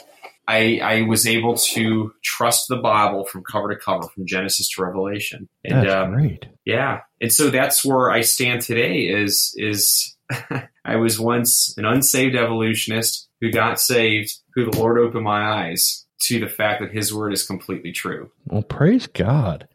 I, 0.49 0.79
I 0.81 1.03
was 1.03 1.27
able 1.27 1.57
to 1.57 2.13
trust 2.23 2.69
the 2.69 2.77
Bible 2.77 3.25
from 3.27 3.43
cover 3.43 3.75
to 3.75 3.77
cover, 3.77 4.07
from 4.09 4.27
Genesis 4.27 4.69
to 4.71 4.83
Revelation. 4.83 5.49
And 5.65 5.85
that's 5.85 5.93
um, 5.93 6.13
great. 6.13 6.47
Yeah. 6.65 7.01
And 7.21 7.33
so 7.33 7.51
that's 7.51 7.85
where 7.85 8.11
I 8.11 8.23
stand 8.23 8.63
today 8.63 9.09
is 9.09 9.53
is 9.59 10.17
I 10.85 10.97
was 10.97 11.21
once 11.21 11.75
an 11.77 11.85
unsaved 11.85 12.35
evolutionist 12.35 13.29
who 13.43 13.51
got 13.51 13.79
saved, 13.79 14.33
who 14.55 14.71
the 14.71 14.79
Lord 14.79 14.99
opened 14.99 15.25
my 15.25 15.43
eyes 15.43 16.06
to 16.19 16.41
the 16.41 16.49
fact 16.49 16.81
that 16.81 16.93
his 16.93 17.13
word 17.13 17.33
is 17.33 17.47
completely 17.47 17.93
true. 17.93 18.31
Well, 18.47 18.63
praise 18.63 19.07
God. 19.07 19.69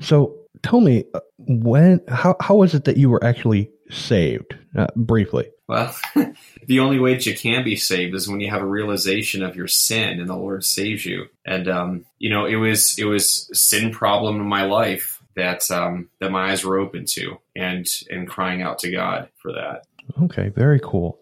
So 0.00 0.36
tell 0.62 0.80
me 0.80 1.04
uh, 1.14 1.20
when 1.38 2.00
how 2.08 2.36
how 2.40 2.56
was 2.56 2.74
it 2.74 2.84
that 2.84 2.96
you 2.96 3.10
were 3.10 3.22
actually 3.22 3.70
saved? 3.90 4.56
Uh, 4.76 4.86
briefly. 4.96 5.46
Well, 5.68 5.94
the 6.66 6.80
only 6.80 6.98
way 6.98 7.14
that 7.14 7.26
you 7.26 7.34
can 7.34 7.64
be 7.64 7.76
saved 7.76 8.14
is 8.14 8.28
when 8.28 8.40
you 8.40 8.50
have 8.50 8.62
a 8.62 8.66
realization 8.66 9.42
of 9.42 9.56
your 9.56 9.68
sin 9.68 10.20
and 10.20 10.28
the 10.28 10.36
Lord 10.36 10.64
saves 10.64 11.06
you. 11.06 11.26
And 11.46 11.68
um, 11.68 12.06
you 12.18 12.30
know, 12.30 12.44
it 12.44 12.56
was 12.56 12.98
it 12.98 13.04
was 13.04 13.48
sin 13.52 13.92
problem 13.92 14.36
in 14.36 14.46
my 14.46 14.64
life 14.64 15.22
that 15.36 15.70
um, 15.70 16.08
that 16.20 16.30
my 16.30 16.50
eyes 16.50 16.64
were 16.64 16.78
open 16.78 17.04
to, 17.06 17.38
and 17.54 17.86
and 18.10 18.28
crying 18.28 18.62
out 18.62 18.78
to 18.80 18.90
God 18.90 19.28
for 19.36 19.52
that. 19.52 19.86
Okay, 20.22 20.48
very 20.48 20.80
cool. 20.82 21.20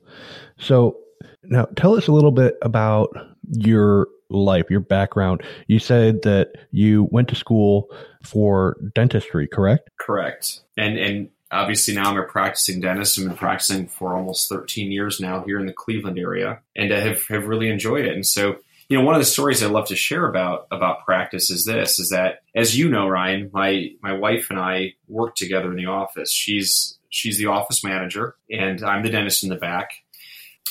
So 0.59 0.99
now 1.45 1.67
tell 1.77 1.95
us 1.95 2.09
a 2.09 2.13
little 2.13 2.33
bit 2.33 2.57
about 2.63 3.11
your 3.51 4.09
life, 4.33 4.71
your 4.71 4.81
background. 4.81 5.43
You 5.67 5.79
said 5.79 6.23
that 6.23 6.53
you 6.71 7.09
went 7.11 7.29
to 7.29 7.35
school 7.35 7.91
for 8.23 8.77
dentistry, 8.95 9.49
correct? 9.49 9.91
Correct. 10.01 10.61
And 10.77 10.99
and 10.99 11.31
obviously 11.51 11.95
now 11.95 12.11
I'm 12.11 12.19
a 12.19 12.25
practicing 12.25 12.81
dentist. 12.81 13.19
I've 13.19 13.27
been 13.27 13.37
practicing 13.37 13.87
for 13.87 14.15
almost 14.15 14.49
13 14.49 14.91
years 14.91 15.21
now 15.21 15.45
here 15.45 15.61
in 15.61 15.67
the 15.67 15.73
Cleveland 15.73 16.19
area, 16.19 16.61
and 16.77 16.93
I 16.93 17.01
have 17.01 17.27
have 17.29 17.47
really 17.47 17.69
enjoyed 17.69 18.07
it. 18.07 18.15
And 18.15 18.27
so 18.27 18.57
you 18.89 18.99
know, 18.99 19.05
one 19.05 19.15
of 19.15 19.23
the 19.23 19.27
stories 19.27 19.63
I 19.63 19.69
love 19.69 19.89
to 19.89 19.97
share 19.97 20.27
about 20.27 20.67
about 20.71 21.05
practice 21.07 21.51
is 21.51 21.65
this: 21.65 21.99
is 21.99 22.11
that 22.11 22.41
as 22.55 22.77
you 22.77 22.91
know, 22.91 23.09
Ryan, 23.09 23.51
my 23.53 23.89
my 24.03 24.13
wife 24.13 24.51
and 24.51 24.59
I 24.59 24.95
work 25.09 25.35
together 25.35 25.71
in 25.71 25.77
the 25.77 25.87
office. 25.87 26.31
She's 26.31 26.99
she's 27.09 27.39
the 27.39 27.47
office 27.47 27.83
manager, 27.83 28.37
and 28.51 28.83
I'm 28.83 29.03
the 29.03 29.09
dentist 29.09 29.45
in 29.45 29.49
the 29.49 29.57
back. 29.57 29.93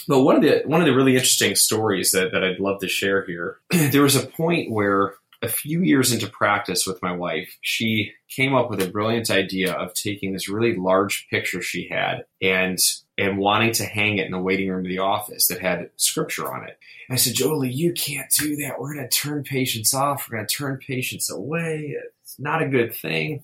But 0.07 0.21
one 0.21 0.35
of 0.35 0.41
the 0.41 0.63
one 0.65 0.81
of 0.81 0.87
the 0.87 0.95
really 0.95 1.13
interesting 1.13 1.55
stories 1.55 2.11
that, 2.11 2.31
that 2.31 2.43
I'd 2.43 2.59
love 2.59 2.79
to 2.81 2.87
share 2.87 3.25
here, 3.25 3.59
there 3.69 4.01
was 4.01 4.15
a 4.15 4.25
point 4.25 4.71
where 4.71 5.15
a 5.43 5.47
few 5.47 5.81
years 5.81 6.11
into 6.11 6.27
practice 6.27 6.85
with 6.85 7.01
my 7.01 7.11
wife, 7.11 7.57
she 7.61 8.11
came 8.29 8.53
up 8.53 8.69
with 8.69 8.81
a 8.81 8.89
brilliant 8.89 9.31
idea 9.31 9.73
of 9.73 9.93
taking 9.93 10.33
this 10.33 10.47
really 10.47 10.75
large 10.75 11.27
picture 11.29 11.61
she 11.61 11.87
had 11.89 12.25
and 12.41 12.77
and 13.17 13.37
wanting 13.37 13.71
to 13.73 13.85
hang 13.85 14.17
it 14.17 14.25
in 14.25 14.31
the 14.31 14.39
waiting 14.39 14.69
room 14.69 14.85
of 14.85 14.89
the 14.89 14.99
office 14.99 15.47
that 15.47 15.61
had 15.61 15.89
scripture 15.95 16.51
on 16.51 16.63
it. 16.63 16.77
And 17.07 17.13
I 17.13 17.17
said, 17.17 17.35
Julie, 17.35 17.69
you 17.69 17.93
can't 17.93 18.31
do 18.31 18.55
that. 18.57 18.79
We're 18.79 18.95
going 18.95 19.07
to 19.07 19.15
turn 19.15 19.43
patients 19.43 19.93
off. 19.93 20.27
We're 20.27 20.37
going 20.37 20.47
to 20.47 20.55
turn 20.55 20.79
patients 20.79 21.29
away. 21.29 21.95
It's 22.23 22.39
not 22.39 22.63
a 22.63 22.67
good 22.67 22.95
thing. 22.95 23.43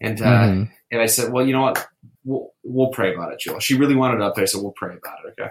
And 0.00 0.20
uh, 0.20 0.24
mm-hmm. 0.24 0.72
And 0.90 1.00
I 1.00 1.06
said, 1.06 1.32
well, 1.32 1.46
you 1.46 1.52
know 1.52 1.62
what? 1.62 1.86
We'll 2.24 2.52
we'll 2.62 2.88
pray 2.88 3.14
about 3.14 3.32
it, 3.32 3.40
Joel. 3.40 3.60
She 3.60 3.76
really 3.76 3.94
wanted 3.94 4.16
it 4.16 4.22
up 4.22 4.34
there, 4.34 4.46
so 4.46 4.60
we'll 4.60 4.72
pray 4.72 4.96
about 4.96 5.18
it. 5.24 5.40
Okay. 5.40 5.50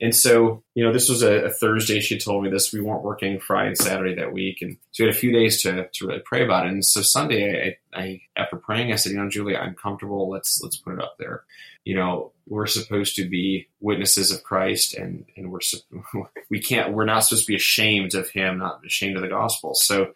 And 0.00 0.14
so, 0.14 0.62
you 0.74 0.84
know, 0.84 0.92
this 0.92 1.08
was 1.08 1.22
a, 1.22 1.44
a, 1.44 1.50
Thursday. 1.50 2.00
She 2.00 2.18
told 2.18 2.44
me 2.44 2.50
this. 2.50 2.72
We 2.72 2.80
weren't 2.80 3.02
working 3.02 3.38
Friday 3.40 3.68
and 3.68 3.78
Saturday 3.78 4.14
that 4.16 4.32
week, 4.32 4.58
and 4.60 4.76
so 4.90 5.04
we 5.04 5.08
had 5.08 5.16
a 5.16 5.18
few 5.18 5.32
days 5.32 5.62
to, 5.62 5.88
to 5.92 6.06
really 6.06 6.20
pray 6.24 6.44
about 6.44 6.66
it. 6.66 6.72
And 6.72 6.84
so 6.84 7.00
Sunday, 7.02 7.76
I, 7.94 8.00
I 8.00 8.20
after 8.36 8.56
praying, 8.56 8.92
I 8.92 8.96
said, 8.96 9.12
you 9.12 9.18
know, 9.18 9.28
Julie, 9.28 9.56
I'm 9.56 9.74
comfortable. 9.74 10.28
Let's 10.28 10.60
let's 10.62 10.76
put 10.76 10.94
it 10.94 11.02
up 11.02 11.16
there. 11.18 11.44
You 11.84 11.96
know, 11.96 12.32
we're 12.46 12.66
supposed 12.66 13.16
to 13.16 13.28
be 13.28 13.68
witnesses 13.80 14.30
of 14.30 14.42
Christ, 14.42 14.94
and 14.94 15.24
and 15.36 15.50
we're 15.50 15.60
we 16.50 16.60
can't. 16.60 16.92
We're 16.92 17.04
not 17.04 17.20
supposed 17.20 17.46
to 17.46 17.52
be 17.52 17.56
ashamed 17.56 18.14
of 18.14 18.28
Him, 18.30 18.58
not 18.58 18.84
ashamed 18.84 19.16
of 19.16 19.22
the 19.22 19.28
gospel. 19.28 19.74
So, 19.74 20.14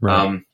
right. 0.00 0.20
um, 0.20 0.46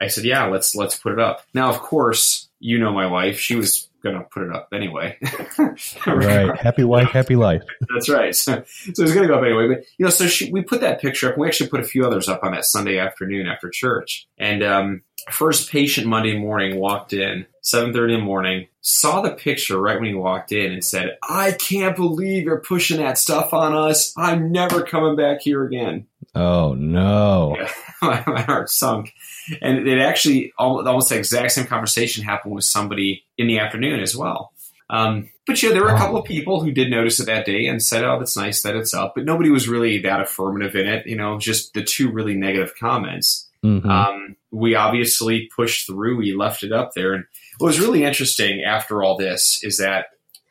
I 0.00 0.08
said, 0.08 0.24
yeah, 0.24 0.46
let's 0.46 0.74
let's 0.74 0.96
put 0.96 1.12
it 1.12 1.20
up. 1.20 1.44
Now, 1.54 1.70
of 1.70 1.80
course, 1.80 2.47
you 2.60 2.78
know 2.78 2.92
my 2.92 3.06
wife. 3.06 3.38
She 3.38 3.56
was 3.56 3.88
gonna 4.02 4.24
put 4.32 4.44
it 4.44 4.54
up 4.54 4.68
anyway. 4.72 5.16
right. 6.06 6.56
Happy 6.58 6.84
wife, 6.84 7.08
happy 7.10 7.36
life. 7.36 7.62
That's 7.92 8.08
right. 8.08 8.34
So, 8.34 8.64
so 8.66 9.02
it 9.02 9.06
was 9.06 9.14
gonna 9.14 9.28
go 9.28 9.38
up 9.38 9.44
anyway. 9.44 9.68
But 9.68 9.84
you 9.98 10.04
know, 10.04 10.10
so 10.10 10.26
she, 10.26 10.50
we 10.50 10.62
put 10.62 10.80
that 10.80 11.00
picture 11.00 11.30
up. 11.30 11.38
We 11.38 11.46
actually 11.46 11.70
put 11.70 11.80
a 11.80 11.84
few 11.84 12.06
others 12.06 12.28
up 12.28 12.42
on 12.42 12.52
that 12.52 12.64
Sunday 12.64 12.98
afternoon 12.98 13.46
after 13.46 13.70
church. 13.70 14.26
And 14.38 14.62
um, 14.62 15.02
first 15.30 15.70
patient 15.70 16.06
Monday 16.06 16.38
morning 16.38 16.78
walked 16.78 17.12
in, 17.12 17.46
seven 17.68 17.92
thirty 17.92 18.14
in 18.14 18.20
the 18.20 18.26
morning, 18.26 18.66
saw 18.80 19.20
the 19.20 19.30
picture 19.30 19.80
right 19.80 19.98
when 19.98 20.08
he 20.08 20.14
walked 20.14 20.52
in, 20.52 20.72
and 20.72 20.84
said, 20.84 21.16
"I 21.28 21.52
can't 21.52 21.96
believe 21.96 22.44
you're 22.44 22.60
pushing 22.60 22.98
that 22.98 23.18
stuff 23.18 23.52
on 23.52 23.74
us. 23.74 24.12
I'm 24.16 24.52
never 24.52 24.82
coming 24.82 25.16
back 25.16 25.40
here 25.40 25.64
again." 25.64 26.06
Oh 26.34 26.74
no! 26.74 27.56
Yeah, 27.58 27.72
my, 28.02 28.24
my 28.26 28.42
heart 28.42 28.70
sunk 28.70 29.12
and 29.60 29.88
it 29.88 29.98
actually 29.98 30.52
almost 30.58 31.08
the 31.08 31.16
exact 31.16 31.52
same 31.52 31.66
conversation 31.66 32.24
happened 32.24 32.54
with 32.54 32.64
somebody 32.64 33.24
in 33.36 33.46
the 33.46 33.58
afternoon 33.58 34.00
as 34.00 34.16
well. 34.16 34.52
Um, 34.90 35.30
but 35.46 35.62
yeah, 35.62 35.70
there 35.70 35.82
were 35.82 35.94
a 35.94 35.98
couple 35.98 36.18
of 36.18 36.24
people 36.24 36.62
who 36.62 36.72
did 36.72 36.90
notice 36.90 37.20
it 37.20 37.26
that 37.26 37.46
day 37.46 37.66
and 37.66 37.82
said, 37.82 38.04
"Oh, 38.04 38.18
that's 38.18 38.36
nice 38.36 38.62
that 38.62 38.76
it's 38.76 38.94
up," 38.94 39.14
but 39.14 39.24
nobody 39.24 39.50
was 39.50 39.68
really 39.68 39.98
that 39.98 40.20
affirmative 40.20 40.74
in 40.74 40.86
it. 40.86 41.06
You 41.06 41.16
know, 41.16 41.38
just 41.38 41.74
the 41.74 41.82
two 41.82 42.10
really 42.10 42.34
negative 42.34 42.74
comments. 42.78 43.48
Mm-hmm. 43.64 43.88
Um, 43.88 44.36
we 44.50 44.74
obviously 44.74 45.50
pushed 45.54 45.86
through. 45.86 46.16
We 46.16 46.34
left 46.34 46.62
it 46.62 46.72
up 46.72 46.92
there, 46.94 47.12
and 47.12 47.24
what 47.58 47.68
was 47.68 47.80
really 47.80 48.04
interesting 48.04 48.62
after 48.62 49.02
all 49.02 49.16
this 49.16 49.60
is 49.62 49.78
that 49.78 50.06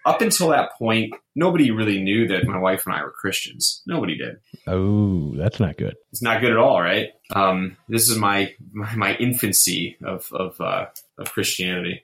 up 0.06 0.22
until 0.22 0.50
that 0.50 0.72
point, 0.78 1.14
nobody 1.36 1.70
really 1.70 2.02
knew 2.02 2.28
that 2.30 2.46
my 2.48 2.58
wife 2.58 2.86
and 2.86 2.96
I 2.96 3.04
were 3.04 3.12
Christians. 3.12 3.82
Nobody 3.86 4.18
did. 4.18 4.38
Oh, 4.66 5.36
that's 5.36 5.60
not 5.60 5.78
good. 5.78 5.96
It's 6.12 6.22
not 6.22 6.40
good 6.40 6.52
at 6.52 6.58
all, 6.58 6.82
right? 6.82 7.10
Um, 7.36 7.76
this 7.90 8.08
is 8.08 8.18
my 8.18 8.54
my, 8.72 8.96
my 8.96 9.16
infancy 9.16 9.98
of 10.06 10.32
of, 10.32 10.60
uh, 10.62 10.86
of 11.18 11.34
Christianity. 11.34 12.04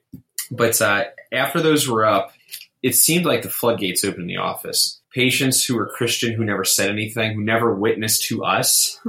But 0.52 0.82
uh, 0.82 1.06
after 1.32 1.62
those 1.62 1.88
were 1.88 2.06
up, 2.06 2.34
it 2.82 2.96
seemed 2.96 3.26
like 3.26 3.42
the 3.42 3.50
floodgates 3.50 4.04
opened 4.04 4.24
in 4.24 4.28
the 4.28 4.38
office. 4.38 5.00
Patients 5.14 5.64
who 5.64 5.76
were 5.76 5.88
Christian, 5.88 6.34
who 6.34 6.44
never 6.44 6.66
said 6.66 6.90
anything, 6.90 7.36
who 7.36 7.44
never 7.44 7.74
witnessed 7.74 8.24
to 8.26 8.44
us, 8.44 9.00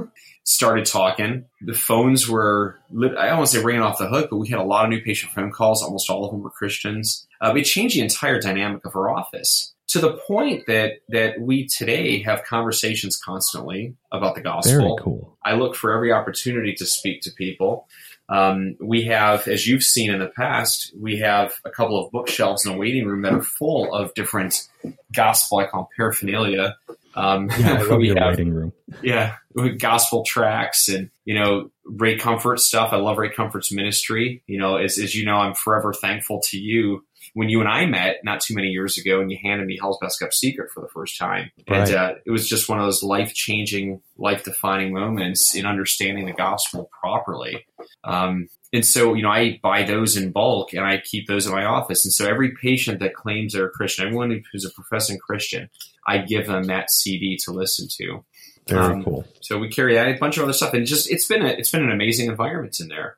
started 0.45 0.85
talking. 0.85 1.45
The 1.61 1.73
phones 1.73 2.29
were, 2.29 2.79
I 2.91 3.27
don't 3.27 3.37
want 3.37 3.49
to 3.49 3.57
say 3.57 3.63
ringing 3.63 3.81
off 3.81 3.97
the 3.97 4.07
hook, 4.07 4.29
but 4.29 4.37
we 4.37 4.47
had 4.47 4.59
a 4.59 4.63
lot 4.63 4.85
of 4.85 4.91
new 4.91 5.01
patient 5.01 5.33
phone 5.33 5.51
calls. 5.51 5.83
Almost 5.83 6.09
all 6.09 6.23
of 6.23 6.31
them 6.31 6.43
were 6.43 6.51
Christians. 6.51 7.27
Uh, 7.41 7.53
it 7.55 7.63
changed 7.63 7.95
the 7.95 8.01
entire 8.01 8.39
dynamic 8.39 8.85
of 8.85 8.95
our 8.95 9.09
office 9.09 9.73
to 9.87 9.99
the 9.99 10.13
point 10.13 10.65
that 10.67 10.93
that 11.09 11.39
we 11.39 11.67
today 11.67 12.21
have 12.23 12.43
conversations 12.43 13.17
constantly 13.17 13.95
about 14.11 14.35
the 14.35 14.41
gospel. 14.41 14.79
Very 14.79 14.95
cool. 15.01 15.37
I 15.43 15.55
look 15.55 15.75
for 15.75 15.93
every 15.93 16.11
opportunity 16.11 16.73
to 16.75 16.85
speak 16.85 17.21
to 17.21 17.31
people. 17.31 17.87
Um, 18.27 18.75
we 18.79 19.03
have, 19.03 19.47
as 19.47 19.67
you've 19.67 19.83
seen 19.83 20.11
in 20.11 20.19
the 20.19 20.27
past, 20.27 20.91
we 20.99 21.19
have 21.19 21.53
a 21.63 21.69
couple 21.69 22.03
of 22.03 22.11
bookshelves 22.11 22.65
in 22.65 22.71
the 22.71 22.77
waiting 22.77 23.05
room 23.05 23.21
that 23.21 23.33
are 23.33 23.43
full 23.43 23.93
of 23.93 24.13
different 24.15 24.67
gospel, 25.13 25.59
I 25.59 25.67
call 25.67 25.89
paraphernalia. 25.95 26.75
Um, 27.15 27.49
yeah, 27.57 27.95
we 27.95 28.09
have, 28.09 28.17
waiting 28.37 28.53
room. 28.53 28.73
Yeah, 29.01 29.35
gospel 29.77 30.23
tracts 30.25 30.89
and 30.89 31.09
you 31.23 31.35
know 31.35 31.71
Ray 31.85 32.17
Comfort 32.17 32.59
stuff. 32.59 32.91
I 32.91 32.97
love 32.97 33.17
Ray 33.17 33.31
Comfort's 33.31 33.71
ministry. 33.71 34.43
You 34.47 34.59
know, 34.59 34.77
as 34.77 34.97
as 34.97 35.15
you 35.15 35.25
know, 35.25 35.35
I'm 35.35 35.55
forever 35.55 35.93
thankful 35.93 36.41
to 36.45 36.57
you 36.57 37.05
when 37.35 37.49
you 37.49 37.59
and 37.59 37.67
I 37.67 37.85
met 37.85 38.21
not 38.23 38.39
too 38.39 38.55
many 38.55 38.69
years 38.69 38.97
ago, 38.97 39.19
and 39.19 39.29
you 39.29 39.37
handed 39.43 39.67
me 39.67 39.77
Hell's 39.77 39.97
Best 40.01 40.19
Kept 40.19 40.33
Secret 40.33 40.71
for 40.71 40.79
the 40.79 40.87
first 40.87 41.17
time, 41.17 41.51
right. 41.69 41.81
and 41.81 41.93
uh, 41.93 42.13
it 42.25 42.31
was 42.31 42.47
just 42.47 42.69
one 42.69 42.79
of 42.79 42.85
those 42.85 43.03
life 43.03 43.33
changing, 43.33 44.01
life 44.17 44.45
defining 44.45 44.93
moments 44.93 45.53
in 45.53 45.65
understanding 45.65 46.25
the 46.25 46.33
gospel 46.33 46.89
properly. 46.97 47.67
Um, 48.05 48.47
and 48.71 48.85
so, 48.85 49.15
you 49.15 49.21
know, 49.21 49.29
I 49.29 49.59
buy 49.61 49.83
those 49.83 50.15
in 50.15 50.31
bulk 50.31 50.71
and 50.71 50.85
I 50.85 51.01
keep 51.03 51.27
those 51.27 51.45
in 51.45 51.51
my 51.51 51.65
office. 51.65 52.05
And 52.05 52.13
so, 52.13 52.25
every 52.25 52.53
patient 52.61 53.01
that 53.01 53.13
claims 53.13 53.51
they're 53.51 53.65
a 53.65 53.69
Christian, 53.69 54.05
everyone 54.05 54.41
who's 54.51 54.65
a 54.65 54.71
professing 54.71 55.17
Christian, 55.17 55.69
I 56.07 56.19
give 56.19 56.47
them 56.47 56.63
that 56.63 56.89
CD 56.89 57.37
to 57.43 57.51
listen 57.51 57.89
to. 57.97 58.23
Very 58.67 58.93
um, 58.93 59.03
cool. 59.03 59.25
So 59.41 59.59
we 59.59 59.69
carry 59.69 59.93
that, 59.95 60.07
a 60.07 60.17
bunch 60.17 60.37
of 60.37 60.43
other 60.43 60.53
stuff, 60.53 60.73
and 60.73 60.87
just 60.87 61.11
it's 61.11 61.27
been 61.27 61.45
a, 61.45 61.49
it's 61.49 61.69
been 61.69 61.83
an 61.83 61.91
amazing 61.91 62.29
environment 62.29 62.79
in 62.79 62.87
there. 62.87 63.17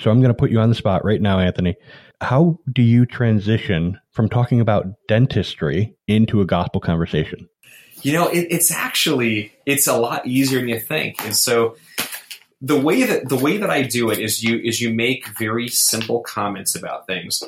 So 0.00 0.10
I'm 0.10 0.20
going 0.20 0.30
to 0.30 0.38
put 0.38 0.50
you 0.50 0.58
on 0.58 0.70
the 0.70 0.74
spot 0.74 1.04
right 1.04 1.20
now, 1.20 1.38
Anthony. 1.38 1.76
How 2.20 2.58
do 2.72 2.82
you 2.82 3.06
transition 3.06 4.00
from 4.10 4.28
talking 4.28 4.60
about 4.60 4.86
dentistry 5.06 5.94
into 6.08 6.40
a 6.40 6.44
gospel 6.44 6.80
conversation? 6.80 7.48
You 8.02 8.12
know, 8.12 8.28
it, 8.28 8.48
it's 8.50 8.70
actually 8.70 9.52
it's 9.66 9.86
a 9.86 9.96
lot 9.96 10.26
easier 10.26 10.60
than 10.60 10.68
you 10.68 10.80
think, 10.80 11.24
and 11.24 11.34
so 11.34 11.76
the 12.60 12.78
way 12.78 13.04
that 13.04 13.28
the 13.28 13.36
way 13.36 13.58
that 13.58 13.70
I 13.70 13.82
do 13.82 14.10
it 14.10 14.18
is 14.18 14.42
you 14.42 14.58
is 14.58 14.80
you 14.80 14.92
make 14.92 15.26
very 15.38 15.68
simple 15.68 16.20
comments 16.20 16.74
about 16.74 17.06
things. 17.06 17.42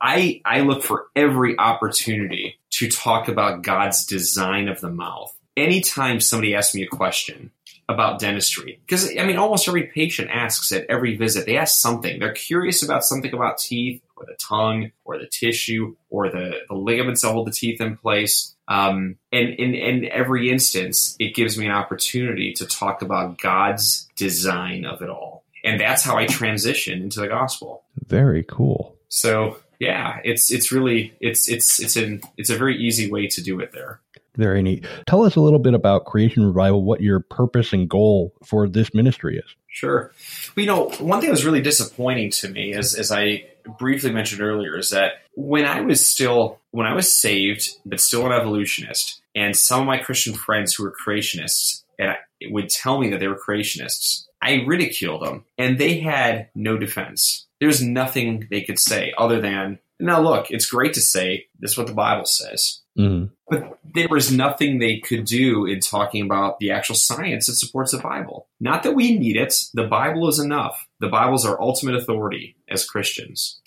I 0.00 0.40
I 0.44 0.60
look 0.60 0.82
for 0.82 1.06
every 1.16 1.58
opportunity 1.58 2.58
to 2.72 2.90
talk 2.90 3.28
about 3.28 3.62
God's 3.62 4.04
design 4.04 4.68
of 4.68 4.80
the 4.80 4.90
mouth. 4.90 5.34
Anytime 5.56 6.20
somebody 6.20 6.54
asks 6.54 6.74
me 6.74 6.82
a 6.82 6.88
question, 6.88 7.50
about 7.88 8.18
dentistry. 8.18 8.80
Because 8.86 9.10
I 9.18 9.24
mean 9.24 9.36
almost 9.36 9.68
every 9.68 9.84
patient 9.84 10.30
asks 10.30 10.72
at 10.72 10.86
every 10.88 11.16
visit 11.16 11.46
they 11.46 11.56
ask 11.56 11.80
something. 11.80 12.18
They're 12.18 12.32
curious 12.32 12.82
about 12.82 13.04
something 13.04 13.32
about 13.32 13.58
teeth 13.58 14.02
or 14.16 14.26
the 14.26 14.36
tongue 14.40 14.92
or 15.04 15.18
the 15.18 15.26
tissue 15.26 15.96
or 16.10 16.30
the, 16.30 16.60
the 16.68 16.74
ligaments 16.74 17.22
that 17.22 17.32
hold 17.32 17.46
the 17.46 17.52
teeth 17.52 17.80
in 17.80 17.96
place. 17.96 18.54
Um, 18.68 19.16
and 19.32 19.50
in, 19.50 19.74
in 19.74 20.06
every 20.06 20.50
instance 20.50 21.16
it 21.18 21.34
gives 21.34 21.58
me 21.58 21.66
an 21.66 21.72
opportunity 21.72 22.52
to 22.54 22.66
talk 22.66 23.02
about 23.02 23.38
God's 23.38 24.08
design 24.16 24.84
of 24.84 25.02
it 25.02 25.10
all. 25.10 25.44
And 25.62 25.80
that's 25.80 26.02
how 26.02 26.16
I 26.16 26.26
transition 26.26 27.02
into 27.02 27.20
the 27.20 27.28
gospel. 27.28 27.84
Very 28.06 28.44
cool. 28.44 28.96
So 29.08 29.58
yeah 29.80 30.20
it's 30.24 30.50
it's 30.50 30.70
really 30.72 31.14
it's 31.20 31.48
it's 31.48 31.80
it's 31.80 31.96
an 31.96 32.22
it's 32.36 32.50
a 32.50 32.56
very 32.56 32.76
easy 32.76 33.10
way 33.10 33.26
to 33.26 33.42
do 33.42 33.58
it 33.60 33.72
there 33.72 34.00
very 34.36 34.62
neat. 34.62 34.86
Tell 35.06 35.24
us 35.24 35.36
a 35.36 35.40
little 35.40 35.58
bit 35.58 35.74
about 35.74 36.04
Creation 36.04 36.44
Revival, 36.44 36.82
what 36.82 37.00
your 37.00 37.20
purpose 37.20 37.72
and 37.72 37.88
goal 37.88 38.34
for 38.44 38.68
this 38.68 38.92
ministry 38.94 39.38
is. 39.38 39.54
Sure. 39.68 40.12
Well, 40.56 40.64
you 40.64 40.66
know, 40.66 40.84
one 41.00 41.20
thing 41.20 41.28
that 41.28 41.32
was 41.32 41.44
really 41.44 41.60
disappointing 41.60 42.30
to 42.30 42.48
me, 42.48 42.74
as, 42.74 42.94
as 42.94 43.10
I 43.10 43.44
briefly 43.78 44.12
mentioned 44.12 44.40
earlier, 44.40 44.78
is 44.78 44.90
that 44.90 45.14
when 45.34 45.64
I 45.64 45.80
was 45.80 46.06
still 46.06 46.60
when 46.70 46.86
I 46.86 46.94
was 46.94 47.12
saved, 47.12 47.70
but 47.84 48.00
still 48.00 48.26
an 48.26 48.32
evolutionist, 48.32 49.20
and 49.34 49.56
some 49.56 49.80
of 49.80 49.86
my 49.86 49.98
Christian 49.98 50.34
friends 50.34 50.74
who 50.74 50.84
were 50.84 50.94
creationists 50.94 51.82
and 51.98 52.10
I, 52.10 52.16
would 52.50 52.68
tell 52.68 53.00
me 53.00 53.10
that 53.10 53.20
they 53.20 53.28
were 53.28 53.38
creationists, 53.38 54.26
I 54.42 54.64
ridiculed 54.66 55.22
them, 55.22 55.44
and 55.56 55.78
they 55.78 56.00
had 56.00 56.50
no 56.54 56.76
defense. 56.76 57.46
There 57.58 57.68
was 57.68 57.82
nothing 57.82 58.46
they 58.50 58.62
could 58.62 58.78
say 58.78 59.12
other 59.16 59.40
than, 59.40 59.78
"Now 59.98 60.20
look, 60.20 60.50
it's 60.50 60.66
great 60.66 60.94
to 60.94 61.00
say 61.00 61.46
this 61.58 61.72
is 61.72 61.78
what 61.78 61.86
the 61.86 61.94
Bible 61.94 62.26
says." 62.26 62.80
Mm-hmm. 62.98 63.26
But 63.48 63.78
there 63.84 64.08
was 64.08 64.32
nothing 64.32 64.78
they 64.78 64.98
could 64.98 65.24
do 65.24 65.66
in 65.66 65.80
talking 65.80 66.24
about 66.24 66.58
the 66.58 66.70
actual 66.70 66.94
science 66.94 67.46
that 67.46 67.54
supports 67.54 67.92
the 67.92 67.98
Bible. 67.98 68.46
Not 68.60 68.82
that 68.82 68.94
we 68.94 69.18
need 69.18 69.36
it. 69.36 69.54
The 69.74 69.86
Bible 69.86 70.28
is 70.28 70.38
enough. 70.38 70.86
The 71.00 71.08
Bible 71.08 71.34
is 71.34 71.44
our 71.44 71.60
ultimate 71.60 71.96
authority 71.96 72.56
as 72.68 72.84
Christians. 72.84 73.60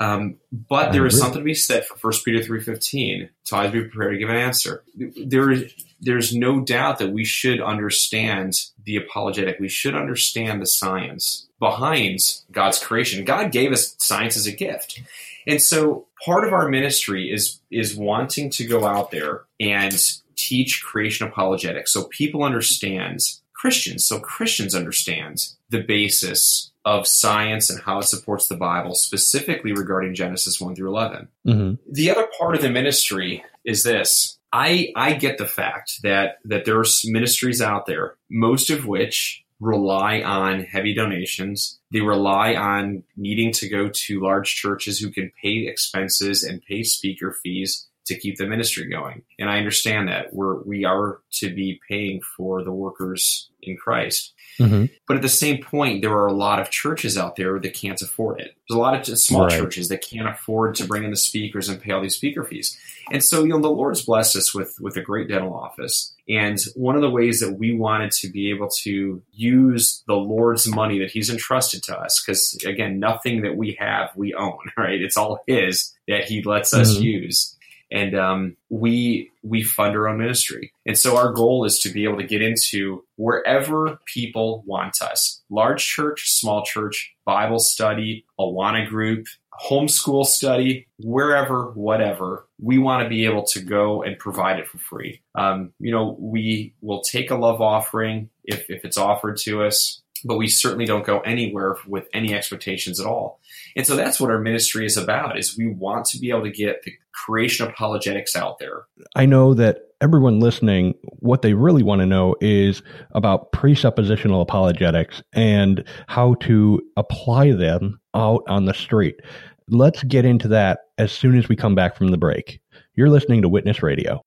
Um, 0.00 0.36
but 0.52 0.92
there 0.92 1.06
is 1.06 1.18
something 1.18 1.40
to 1.40 1.44
be 1.44 1.54
said 1.54 1.84
for 1.84 1.96
1 2.10 2.20
Peter 2.24 2.38
3.15 2.38 3.28
to 3.46 3.56
always 3.56 3.72
be 3.72 3.82
prepared 3.82 4.12
to 4.12 4.18
give 4.18 4.28
an 4.28 4.36
answer. 4.36 4.84
There, 4.94 5.56
there's 6.00 6.32
no 6.32 6.60
doubt 6.60 6.98
that 6.98 7.12
we 7.12 7.24
should 7.24 7.60
understand 7.60 8.60
the 8.84 8.96
apologetic. 8.96 9.58
We 9.58 9.68
should 9.68 9.96
understand 9.96 10.62
the 10.62 10.66
science 10.66 11.48
behind 11.58 12.20
God's 12.52 12.78
creation. 12.78 13.24
God 13.24 13.50
gave 13.50 13.72
us 13.72 13.96
science 13.98 14.36
as 14.36 14.46
a 14.46 14.52
gift. 14.52 15.02
And 15.48 15.60
so 15.60 16.06
part 16.24 16.46
of 16.46 16.52
our 16.52 16.68
ministry 16.68 17.32
is 17.32 17.60
is 17.70 17.96
wanting 17.96 18.50
to 18.50 18.66
go 18.66 18.86
out 18.86 19.10
there 19.10 19.46
and 19.58 19.98
teach 20.36 20.84
creation 20.84 21.26
apologetics 21.26 21.92
so 21.92 22.04
people 22.04 22.44
understand 22.44 23.20
Christians, 23.54 24.06
so 24.06 24.20
Christians 24.20 24.74
understand 24.74 25.44
the 25.68 25.80
basis 25.80 26.70
of 26.84 27.08
science 27.08 27.68
and 27.70 27.80
how 27.82 27.98
it 27.98 28.04
supports 28.04 28.46
the 28.46 28.56
Bible, 28.56 28.94
specifically 28.94 29.72
regarding 29.72 30.14
Genesis 30.14 30.60
1 30.60 30.76
through 30.76 30.88
11. 30.88 31.28
Mm-hmm. 31.46 31.92
The 31.92 32.10
other 32.10 32.28
part 32.38 32.54
of 32.54 32.62
the 32.62 32.70
ministry 32.70 33.42
is 33.64 33.82
this. 33.82 34.38
I, 34.52 34.92
I 34.96 35.14
get 35.14 35.38
the 35.38 35.46
fact 35.46 36.02
that, 36.04 36.38
that 36.44 36.64
there 36.64 36.78
are 36.78 36.84
ministries 37.04 37.60
out 37.60 37.86
there, 37.86 38.16
most 38.30 38.70
of 38.70 38.86
which 38.86 39.44
rely 39.60 40.22
on 40.22 40.60
heavy 40.60 40.94
donations. 40.94 41.80
They 41.92 42.00
rely 42.00 42.54
on 42.54 43.02
needing 43.16 43.52
to 43.52 43.68
go 43.68 43.88
to 43.92 44.20
large 44.20 44.54
churches 44.54 44.98
who 44.98 45.10
can 45.10 45.32
pay 45.42 45.66
expenses 45.66 46.42
and 46.44 46.62
pay 46.62 46.82
speaker 46.82 47.36
fees 47.42 47.86
to 48.06 48.18
keep 48.18 48.36
the 48.38 48.46
ministry 48.46 48.88
going. 48.88 49.22
And 49.38 49.50
I 49.50 49.58
understand 49.58 50.08
that 50.08 50.32
we're 50.32 50.62
we 50.62 50.84
are 50.84 51.20
to 51.34 51.54
be 51.54 51.80
paying 51.88 52.20
for 52.36 52.64
the 52.64 52.72
workers 52.72 53.50
in 53.62 53.76
Christ. 53.76 54.32
Mm-hmm. 54.58 54.86
But 55.06 55.16
at 55.16 55.22
the 55.22 55.28
same 55.28 55.62
point, 55.62 56.02
there 56.02 56.12
are 56.12 56.26
a 56.26 56.32
lot 56.32 56.58
of 56.58 56.70
churches 56.70 57.18
out 57.18 57.36
there 57.36 57.60
that 57.60 57.74
can't 57.74 58.00
afford 58.00 58.40
it. 58.40 58.56
There's 58.68 58.76
a 58.76 58.80
lot 58.80 59.08
of 59.08 59.18
small 59.18 59.44
Right. 59.46 59.60
churches 59.60 59.88
that 59.88 60.02
can't 60.02 60.28
afford 60.28 60.74
to 60.76 60.86
bring 60.86 61.04
in 61.04 61.10
the 61.10 61.16
speakers 61.16 61.68
and 61.68 61.80
pay 61.80 61.92
all 61.92 62.00
these 62.00 62.16
speaker 62.16 62.44
fees. 62.44 62.76
And 63.12 63.22
so, 63.22 63.42
you 63.42 63.50
know, 63.50 63.60
the 63.60 63.68
Lord's 63.68 64.02
blessed 64.02 64.36
us 64.36 64.54
with 64.54 64.76
with 64.80 64.96
a 64.96 65.02
great 65.02 65.28
dental 65.28 65.54
office. 65.54 66.14
And 66.28 66.58
one 66.76 66.94
of 66.94 67.00
the 67.00 67.10
ways 67.10 67.40
that 67.40 67.54
we 67.54 67.74
wanted 67.74 68.10
to 68.12 68.28
be 68.30 68.50
able 68.50 68.68
to 68.82 69.22
use 69.32 70.02
the 70.06 70.14
Lord's 70.14 70.66
money 70.68 70.98
that 70.98 71.10
He's 71.10 71.30
entrusted 71.30 71.82
to 71.84 71.98
us, 71.98 72.22
because 72.22 72.58
again, 72.66 72.98
nothing 72.98 73.40
that 73.42 73.56
we 73.56 73.76
have 73.80 74.10
we 74.16 74.34
own, 74.34 74.58
right? 74.76 75.00
It's 75.00 75.16
all 75.16 75.40
His 75.46 75.94
that 76.06 76.24
He 76.24 76.42
lets 76.42 76.74
us 76.74 76.96
Mhm. 76.96 77.02
use. 77.02 77.54
And 77.90 78.14
um, 78.14 78.56
we 78.68 79.30
we 79.42 79.62
fund 79.62 79.96
our 79.96 80.08
own 80.08 80.18
ministry, 80.18 80.74
and 80.84 80.98
so 80.98 81.16
our 81.16 81.32
goal 81.32 81.64
is 81.64 81.78
to 81.78 81.88
be 81.88 82.04
able 82.04 82.18
to 82.18 82.26
get 82.26 82.42
into 82.42 83.02
wherever 83.16 83.98
people 84.04 84.62
want 84.66 85.00
us: 85.00 85.40
large 85.48 85.82
church, 85.86 86.30
small 86.30 86.62
church, 86.66 87.14
Bible 87.24 87.58
study, 87.58 88.26
Awana 88.38 88.86
group, 88.86 89.26
homeschool 89.62 90.24
study, 90.24 90.86
wherever, 90.98 91.70
whatever. 91.72 92.46
We 92.60 92.78
want 92.78 93.02
to 93.02 93.08
be 93.08 93.24
able 93.24 93.44
to 93.46 93.60
go 93.60 94.02
and 94.02 94.18
provide 94.18 94.58
it 94.58 94.68
for 94.68 94.78
free. 94.78 95.22
Um, 95.34 95.72
you 95.78 95.92
know, 95.92 96.16
we 96.18 96.74
will 96.80 97.02
take 97.02 97.30
a 97.30 97.36
love 97.36 97.60
offering 97.60 98.30
if, 98.44 98.70
if 98.70 98.84
it's 98.84 98.96
offered 98.96 99.36
to 99.38 99.62
us, 99.64 100.00
but 100.24 100.36
we 100.36 100.48
certainly 100.48 100.84
don't 100.84 101.06
go 101.06 101.20
anywhere 101.20 101.76
with 101.86 102.08
any 102.12 102.34
expectations 102.34 103.00
at 103.00 103.06
all. 103.06 103.40
And 103.76 103.86
so 103.86 103.96
that's 103.96 104.20
what 104.20 104.30
our 104.30 104.40
ministry 104.40 104.86
is 104.86 104.96
about 104.96 105.38
is 105.38 105.56
we 105.56 105.68
want 105.68 106.06
to 106.06 106.18
be 106.18 106.30
able 106.30 106.44
to 106.44 106.50
get 106.50 106.82
the 106.82 106.92
creation 107.12 107.66
apologetics 107.66 108.36
out 108.36 108.58
there. 108.58 108.84
I 109.14 109.26
know 109.26 109.54
that 109.54 109.88
everyone 110.00 110.40
listening, 110.40 110.94
what 111.18 111.42
they 111.42 111.54
really 111.54 111.82
want 111.82 112.00
to 112.00 112.06
know 112.06 112.36
is 112.40 112.82
about 113.12 113.52
presuppositional 113.52 114.40
apologetics 114.40 115.22
and 115.32 115.84
how 116.06 116.34
to 116.34 116.80
apply 116.96 117.52
them 117.52 118.00
out 118.18 118.42
on 118.48 118.64
the 118.64 118.74
street. 118.74 119.20
Let's 119.68 120.02
get 120.04 120.24
into 120.24 120.48
that 120.48 120.80
as 120.98 121.12
soon 121.12 121.38
as 121.38 121.48
we 121.48 121.56
come 121.56 121.74
back 121.74 121.96
from 121.96 122.08
the 122.08 122.18
break. 122.18 122.60
You're 122.94 123.10
listening 123.10 123.42
to 123.42 123.48
Witness 123.48 123.82
Radio. 123.82 124.22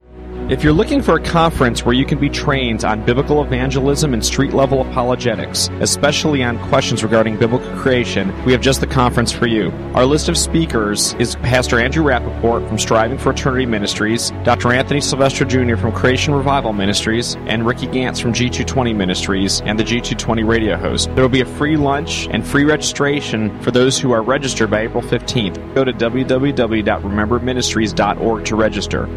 If 0.51 0.65
you're 0.65 0.73
looking 0.73 1.01
for 1.01 1.15
a 1.15 1.23
conference 1.23 1.85
where 1.85 1.95
you 1.95 2.05
can 2.05 2.19
be 2.19 2.27
trained 2.27 2.83
on 2.83 3.05
biblical 3.05 3.41
evangelism 3.41 4.13
and 4.13 4.21
street 4.23 4.51
level 4.51 4.81
apologetics, 4.81 5.69
especially 5.79 6.43
on 6.43 6.59
questions 6.67 7.03
regarding 7.03 7.37
biblical 7.37 7.73
creation, 7.77 8.33
we 8.43 8.51
have 8.51 8.59
just 8.59 8.81
the 8.81 8.87
conference 8.87 9.31
for 9.31 9.47
you. 9.47 9.71
Our 9.93 10.05
list 10.05 10.27
of 10.27 10.37
speakers 10.37 11.13
is 11.13 11.37
Pastor 11.37 11.79
Andrew 11.79 12.03
Rappaport 12.03 12.67
from 12.67 12.77
Striving 12.77 13.17
for 13.17 13.31
Eternity 13.31 13.65
Ministries, 13.65 14.31
Dr. 14.43 14.73
Anthony 14.73 14.99
Sylvester 14.99 15.45
Jr. 15.45 15.77
from 15.77 15.93
Creation 15.93 16.33
Revival 16.33 16.73
Ministries, 16.73 17.35
and 17.45 17.65
Ricky 17.65 17.87
Gantz 17.87 18.21
from 18.21 18.33
G220 18.33 18.93
Ministries 18.93 19.61
and 19.61 19.79
the 19.79 19.85
G220 19.85 20.45
radio 20.45 20.75
host. 20.75 21.05
There 21.15 21.23
will 21.23 21.29
be 21.29 21.39
a 21.39 21.45
free 21.45 21.77
lunch 21.77 22.27
and 22.29 22.45
free 22.45 22.65
registration 22.65 23.57
for 23.61 23.71
those 23.71 23.97
who 23.97 24.11
are 24.11 24.21
registered 24.21 24.69
by 24.69 24.81
April 24.81 25.01
15th. 25.01 25.75
Go 25.75 25.85
to 25.85 25.93
www.rememberministries.org 25.93 28.45
to 28.45 28.55
register. 28.57 29.07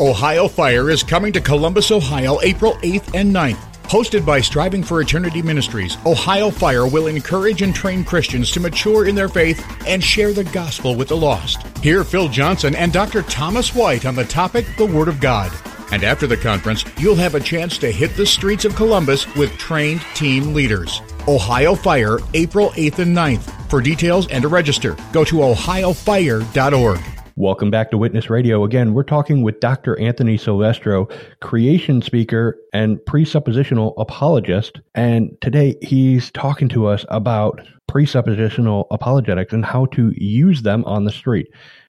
Ohio 0.00 0.46
Fire 0.46 0.90
is 0.90 1.02
coming 1.02 1.32
to 1.32 1.40
Columbus, 1.40 1.90
Ohio, 1.90 2.40
April 2.42 2.74
8th 2.82 3.18
and 3.18 3.34
9th. 3.34 3.58
Hosted 3.88 4.24
by 4.24 4.40
Striving 4.40 4.84
for 4.84 5.00
Eternity 5.00 5.42
Ministries, 5.42 5.96
Ohio 6.06 6.50
Fire 6.50 6.86
will 6.86 7.08
encourage 7.08 7.62
and 7.62 7.74
train 7.74 8.04
Christians 8.04 8.52
to 8.52 8.60
mature 8.60 9.08
in 9.08 9.16
their 9.16 9.28
faith 9.28 9.60
and 9.88 10.04
share 10.04 10.32
the 10.32 10.44
gospel 10.44 10.94
with 10.94 11.08
the 11.08 11.16
lost. 11.16 11.66
Hear 11.78 12.04
Phil 12.04 12.28
Johnson 12.28 12.76
and 12.76 12.92
Dr. 12.92 13.22
Thomas 13.22 13.74
White 13.74 14.06
on 14.06 14.14
the 14.14 14.24
topic 14.24 14.66
The 14.76 14.86
Word 14.86 15.08
of 15.08 15.18
God. 15.18 15.50
And 15.90 16.04
after 16.04 16.28
the 16.28 16.36
conference, 16.36 16.84
you'll 16.96 17.16
have 17.16 17.34
a 17.34 17.40
chance 17.40 17.76
to 17.78 17.90
hit 17.90 18.14
the 18.14 18.26
streets 18.26 18.64
of 18.64 18.76
Columbus 18.76 19.26
with 19.34 19.58
trained 19.58 20.02
team 20.14 20.54
leaders. 20.54 21.02
Ohio 21.26 21.74
Fire, 21.74 22.20
April 22.34 22.70
8th 22.70 23.00
and 23.00 23.16
9th. 23.16 23.68
For 23.68 23.80
details 23.80 24.28
and 24.28 24.42
to 24.42 24.48
register, 24.48 24.96
go 25.12 25.24
to 25.24 25.36
ohiofire.org. 25.36 27.00
Welcome 27.38 27.70
back 27.70 27.92
to 27.92 27.98
Witness 27.98 28.30
Radio. 28.30 28.64
Again, 28.64 28.94
we're 28.94 29.04
talking 29.04 29.44
with 29.44 29.60
Dr. 29.60 29.96
Anthony 30.00 30.36
Silvestro, 30.36 31.06
creation 31.40 32.02
speaker 32.02 32.58
and 32.72 32.98
presuppositional 32.98 33.94
apologist. 33.96 34.80
And 34.96 35.40
today 35.40 35.76
he's 35.80 36.32
talking 36.32 36.68
to 36.70 36.88
us 36.88 37.04
about 37.10 37.64
presuppositional 37.88 38.88
apologetics 38.90 39.52
and 39.52 39.64
how 39.64 39.86
to 39.86 40.12
use 40.16 40.62
them 40.62 40.84
on 40.84 41.04
the 41.04 41.12
street. 41.12 41.46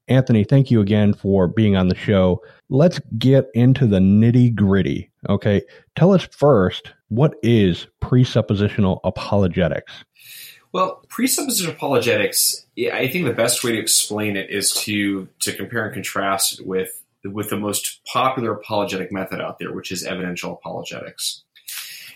Anthony, 0.07 0.43
thank 0.43 0.69
you 0.69 0.81
again 0.81 1.15
for 1.15 1.47
being 1.47 1.75
on 1.75 1.87
the 1.87 1.95
show. 1.95 2.43
Let's 2.69 2.99
get 3.17 3.47
into 3.55 3.87
the 3.87 3.97
nitty 3.97 4.53
gritty. 4.53 5.09
Okay. 5.29 5.63
Tell 5.95 6.13
us 6.13 6.27
first, 6.31 6.93
what 7.07 7.33
is 7.41 7.87
presuppositional 8.03 8.99
apologetics? 9.03 10.05
Well, 10.71 11.03
presupposition 11.09 11.71
apologetics, 11.71 12.65
I 12.93 13.07
think 13.07 13.25
the 13.25 13.33
best 13.33 13.63
way 13.63 13.71
to 13.71 13.79
explain 13.79 14.37
it 14.37 14.49
is 14.49 14.73
to 14.83 15.27
to 15.39 15.53
compare 15.53 15.85
and 15.85 15.93
contrast 15.93 16.59
it 16.59 16.67
with 16.67 17.03
with 17.25 17.49
the 17.49 17.57
most 17.57 18.01
popular 18.05 18.53
apologetic 18.53 19.11
method 19.11 19.41
out 19.41 19.59
there, 19.59 19.73
which 19.73 19.91
is 19.91 20.05
evidential 20.05 20.53
apologetics. 20.53 21.43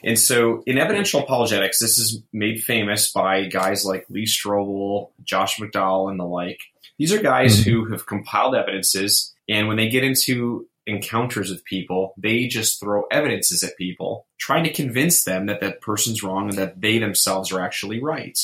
And 0.04 0.20
so, 0.20 0.64
in 0.66 0.78
evidential 0.78 1.22
apologetics, 1.22 1.80
this 1.80 1.98
is 1.98 2.22
made 2.32 2.62
famous 2.64 3.12
by 3.12 3.46
guys 3.46 3.86
like 3.86 4.06
Lee 4.10 4.26
Strobel, 4.26 5.10
Josh 5.24 5.58
McDowell, 5.58 6.12
and 6.12 6.20
the 6.20 6.26
like. 6.26 6.60
These 7.00 7.14
are 7.14 7.22
guys 7.22 7.60
Mhm. 7.60 7.64
who 7.64 7.86
have 7.92 8.06
compiled 8.06 8.54
evidences, 8.56 9.34
and 9.50 9.68
when 9.68 9.78
they 9.78 9.90
get 9.90 10.04
into 10.04 10.68
encounters 10.86 11.50
with 11.50 11.64
people, 11.66 12.14
they 12.18 12.48
just 12.48 12.80
throw 12.80 13.04
evidences 13.12 13.64
at 13.64 13.78
people, 13.78 14.28
trying 14.38 14.64
to 14.64 14.74
convince 14.74 15.24
them 15.24 15.46
that 15.48 15.62
that 15.62 15.82
person's 15.82 16.24
wrong 16.24 16.50
and 16.50 16.58
that 16.58 16.82
they 16.82 17.00
themselves 17.00 17.52
are 17.52 17.62
actually 17.62 18.02
right. 18.02 18.40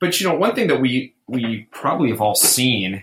But 0.00 0.20
you 0.20 0.28
know, 0.28 0.34
one 0.34 0.54
thing 0.54 0.68
that 0.68 0.80
we 0.80 1.14
we 1.26 1.68
probably 1.70 2.10
have 2.10 2.20
all 2.20 2.34
seen 2.34 3.02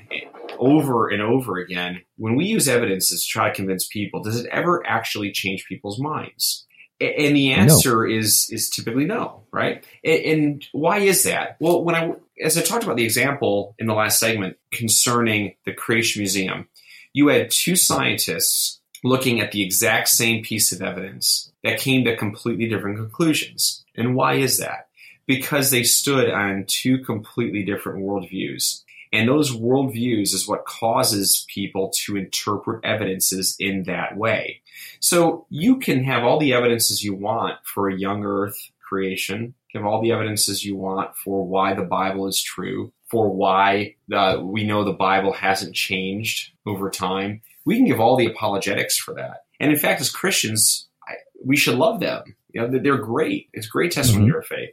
over 0.59 1.09
and 1.09 1.21
over 1.21 1.57
again 1.57 2.01
when 2.17 2.35
we 2.35 2.45
use 2.45 2.67
evidences 2.67 3.23
to 3.23 3.29
try 3.29 3.49
to 3.49 3.55
convince 3.55 3.87
people, 3.87 4.21
does 4.21 4.39
it 4.39 4.45
ever 4.51 4.85
actually 4.85 5.31
change 5.31 5.65
people's 5.65 5.99
minds? 5.99 6.65
And 6.99 7.35
the 7.35 7.53
answer 7.53 8.05
is 8.05 8.47
is 8.51 8.69
typically 8.69 9.05
no, 9.05 9.41
right? 9.51 9.83
And 10.03 10.63
why 10.71 10.99
is 10.99 11.23
that? 11.23 11.57
Well, 11.59 11.83
when 11.83 11.95
I 11.95 12.13
as 12.43 12.57
I 12.57 12.61
talked 12.61 12.83
about 12.83 12.97
the 12.97 13.03
example 13.03 13.75
in 13.79 13.87
the 13.87 13.95
last 13.95 14.19
segment 14.19 14.57
concerning 14.71 15.55
the 15.65 15.73
Creation 15.73 16.19
Museum, 16.19 16.67
you 17.13 17.27
had 17.27 17.51
two 17.51 17.75
scientists 17.75 18.79
looking 19.03 19.39
at 19.39 19.51
the 19.51 19.63
exact 19.63 20.09
same 20.09 20.43
piece 20.43 20.71
of 20.71 20.81
evidence 20.81 21.51
that 21.63 21.79
came 21.79 22.05
to 22.05 22.15
completely 22.15 22.67
different 22.67 22.97
conclusions. 22.97 23.83
And 23.95 24.15
why 24.15 24.35
is 24.35 24.59
that? 24.59 24.87
Because 25.25 25.71
they 25.71 25.83
stood 25.83 26.29
on 26.29 26.65
two 26.67 26.99
completely 26.99 27.63
different 27.63 28.03
worldviews. 28.03 28.83
And 29.13 29.27
those 29.27 29.55
worldviews 29.55 30.33
is 30.33 30.47
what 30.47 30.65
causes 30.65 31.45
people 31.49 31.91
to 32.05 32.15
interpret 32.15 32.85
evidences 32.85 33.55
in 33.59 33.83
that 33.83 34.15
way. 34.15 34.61
So 34.99 35.45
you 35.49 35.79
can 35.79 36.03
have 36.05 36.23
all 36.23 36.39
the 36.39 36.53
evidences 36.53 37.03
you 37.03 37.13
want 37.13 37.55
for 37.63 37.89
a 37.89 37.97
young 37.97 38.23
earth 38.23 38.57
creation, 38.79 39.53
have 39.73 39.85
all 39.85 40.01
the 40.01 40.11
evidences 40.11 40.65
you 40.65 40.75
want 40.75 41.15
for 41.15 41.45
why 41.45 41.73
the 41.73 41.83
Bible 41.83 42.27
is 42.27 42.41
true, 42.41 42.91
for 43.09 43.29
why 43.29 43.95
uh, 44.13 44.37
we 44.41 44.65
know 44.65 44.83
the 44.83 44.93
Bible 44.93 45.33
hasn't 45.33 45.75
changed 45.75 46.51
over 46.65 46.89
time. 46.89 47.41
We 47.65 47.75
can 47.75 47.85
give 47.85 47.99
all 47.99 48.17
the 48.17 48.25
apologetics 48.25 48.97
for 48.97 49.13
that. 49.15 49.45
And 49.59 49.71
in 49.71 49.77
fact, 49.77 50.01
as 50.01 50.09
Christians, 50.09 50.87
I, 51.07 51.13
we 51.45 51.57
should 51.57 51.75
love 51.75 51.99
them. 51.99 52.35
You 52.53 52.61
know, 52.61 52.79
they're 52.79 52.97
great. 52.97 53.47
It's 53.53 53.67
great 53.67 53.93
testimony 53.93 54.29
mm-hmm. 54.29 54.39
of 54.39 54.45
faith. 54.45 54.71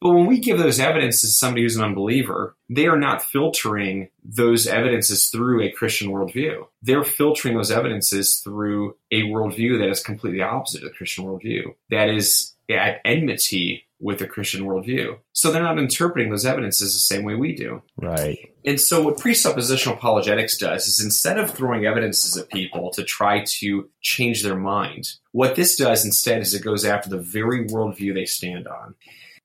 But 0.00 0.12
when 0.12 0.26
we 0.26 0.38
give 0.38 0.58
those 0.58 0.78
evidences 0.78 1.30
to 1.30 1.36
somebody 1.36 1.62
who's 1.62 1.76
an 1.76 1.82
unbeliever, 1.82 2.56
they 2.70 2.86
are 2.86 2.98
not 2.98 3.22
filtering 3.22 4.10
those 4.24 4.68
evidences 4.68 5.26
through 5.26 5.62
a 5.62 5.72
Christian 5.72 6.10
worldview. 6.10 6.66
They're 6.82 7.02
filtering 7.02 7.56
those 7.56 7.72
evidences 7.72 8.36
through 8.36 8.96
a 9.10 9.22
worldview 9.22 9.78
that 9.80 9.90
is 9.90 10.04
completely 10.04 10.42
opposite 10.42 10.84
of 10.84 10.90
the 10.90 10.96
Christian 10.96 11.24
worldview. 11.24 11.74
That 11.90 12.10
is 12.10 12.53
at 12.70 13.00
enmity 13.04 13.86
with 14.00 14.18
the 14.18 14.26
Christian 14.26 14.64
worldview. 14.64 15.16
So 15.32 15.50
they're 15.50 15.62
not 15.62 15.78
interpreting 15.78 16.30
those 16.30 16.44
evidences 16.44 16.92
the 16.92 16.98
same 16.98 17.24
way 17.24 17.34
we 17.34 17.54
do. 17.54 17.82
Right. 17.96 18.38
And 18.64 18.78
so 18.80 19.02
what 19.02 19.16
presuppositional 19.16 19.94
apologetics 19.94 20.58
does 20.58 20.86
is 20.86 21.02
instead 21.02 21.38
of 21.38 21.50
throwing 21.50 21.86
evidences 21.86 22.36
at 22.36 22.50
people 22.50 22.90
to 22.90 23.02
try 23.02 23.44
to 23.44 23.88
change 24.02 24.42
their 24.42 24.56
mind, 24.56 25.14
what 25.32 25.56
this 25.56 25.76
does 25.76 26.04
instead 26.04 26.42
is 26.42 26.52
it 26.52 26.62
goes 26.62 26.84
after 26.84 27.08
the 27.08 27.18
very 27.18 27.66
worldview 27.66 28.12
they 28.12 28.26
stand 28.26 28.68
on. 28.68 28.94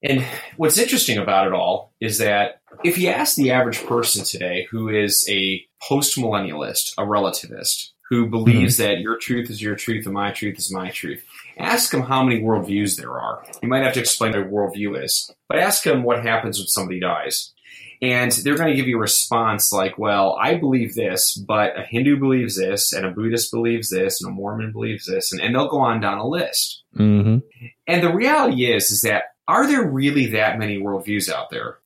And 0.04 0.26
what's 0.58 0.78
interesting 0.78 1.18
about 1.18 1.48
it 1.48 1.54
all 1.54 1.94
is 2.00 2.18
that 2.20 2.62
if 2.84 2.98
you 2.98 3.10
ask 3.10 3.36
the 3.36 3.52
average 3.52 3.86
person 3.86 4.24
today 4.24 4.68
who 4.72 4.90
is 4.90 5.26
a 5.30 5.66
postmillennialist, 5.90 6.94
a 6.98 7.04
relativist, 7.04 7.92
who 8.10 8.28
believes 8.28 8.78
mm-hmm. 8.78 8.92
that 8.92 9.00
your 9.00 9.18
truth 9.18 9.50
is 9.50 9.62
your 9.62 9.76
truth 9.76 10.06
and 10.06 10.16
my 10.16 10.32
truth 10.32 10.58
is 10.58 10.74
my 10.74 10.90
truth, 10.90 11.24
Ask 11.60 11.92
them 11.92 12.02
how 12.02 12.24
many 12.24 12.42
worldviews 12.42 12.98
there 12.98 13.20
are. 13.20 13.46
You 13.62 13.68
might 13.68 13.84
have 13.84 13.94
to 13.94 14.00
explain 14.00 14.32
what 14.32 14.42
a 14.42 14.46
worldview 14.46 15.04
is, 15.04 15.30
but 15.48 15.60
ask 15.60 15.84
them 15.84 16.04
what 16.04 16.24
happens 16.24 16.58
when 16.58 16.68
somebody 16.68 17.00
dies. 17.00 17.54
And 18.02 18.32
they're 18.32 18.56
going 18.56 18.70
to 18.70 18.76
give 18.76 18.88
you 18.88 18.96
a 18.96 19.02
response 19.02 19.74
like, 19.74 19.98
well, 19.98 20.38
I 20.42 20.56
believe 20.56 20.96
this, 20.96 21.34
but 21.36 21.78
a 21.78 21.84
Hindu 21.84 22.18
believes 22.18 22.56
this, 22.56 22.94
and 22.94 23.06
a 23.06 23.12
Buddhist 23.12 23.52
believes 23.52 23.90
this, 23.90 24.24
and 24.24 24.32
a 24.32 24.34
Mormon 24.34 24.72
believes 24.72 25.06
this, 25.06 25.34
and, 25.34 25.42
and 25.42 25.54
they'll 25.54 25.68
go 25.68 25.82
on 25.82 26.00
down 26.00 26.18
a 26.18 26.26
list. 26.26 26.84
Mm-hmm. 26.98 27.40
And 27.88 28.04
the 28.04 28.14
reality 28.14 28.72
is, 28.72 28.90
is 28.90 29.02
that 29.02 29.36
are 29.50 29.68
there 29.68 29.84
really 29.84 30.28
that 30.28 30.60
many 30.60 30.78
worldviews 30.78 31.30
out 31.30 31.50
there? 31.50 31.80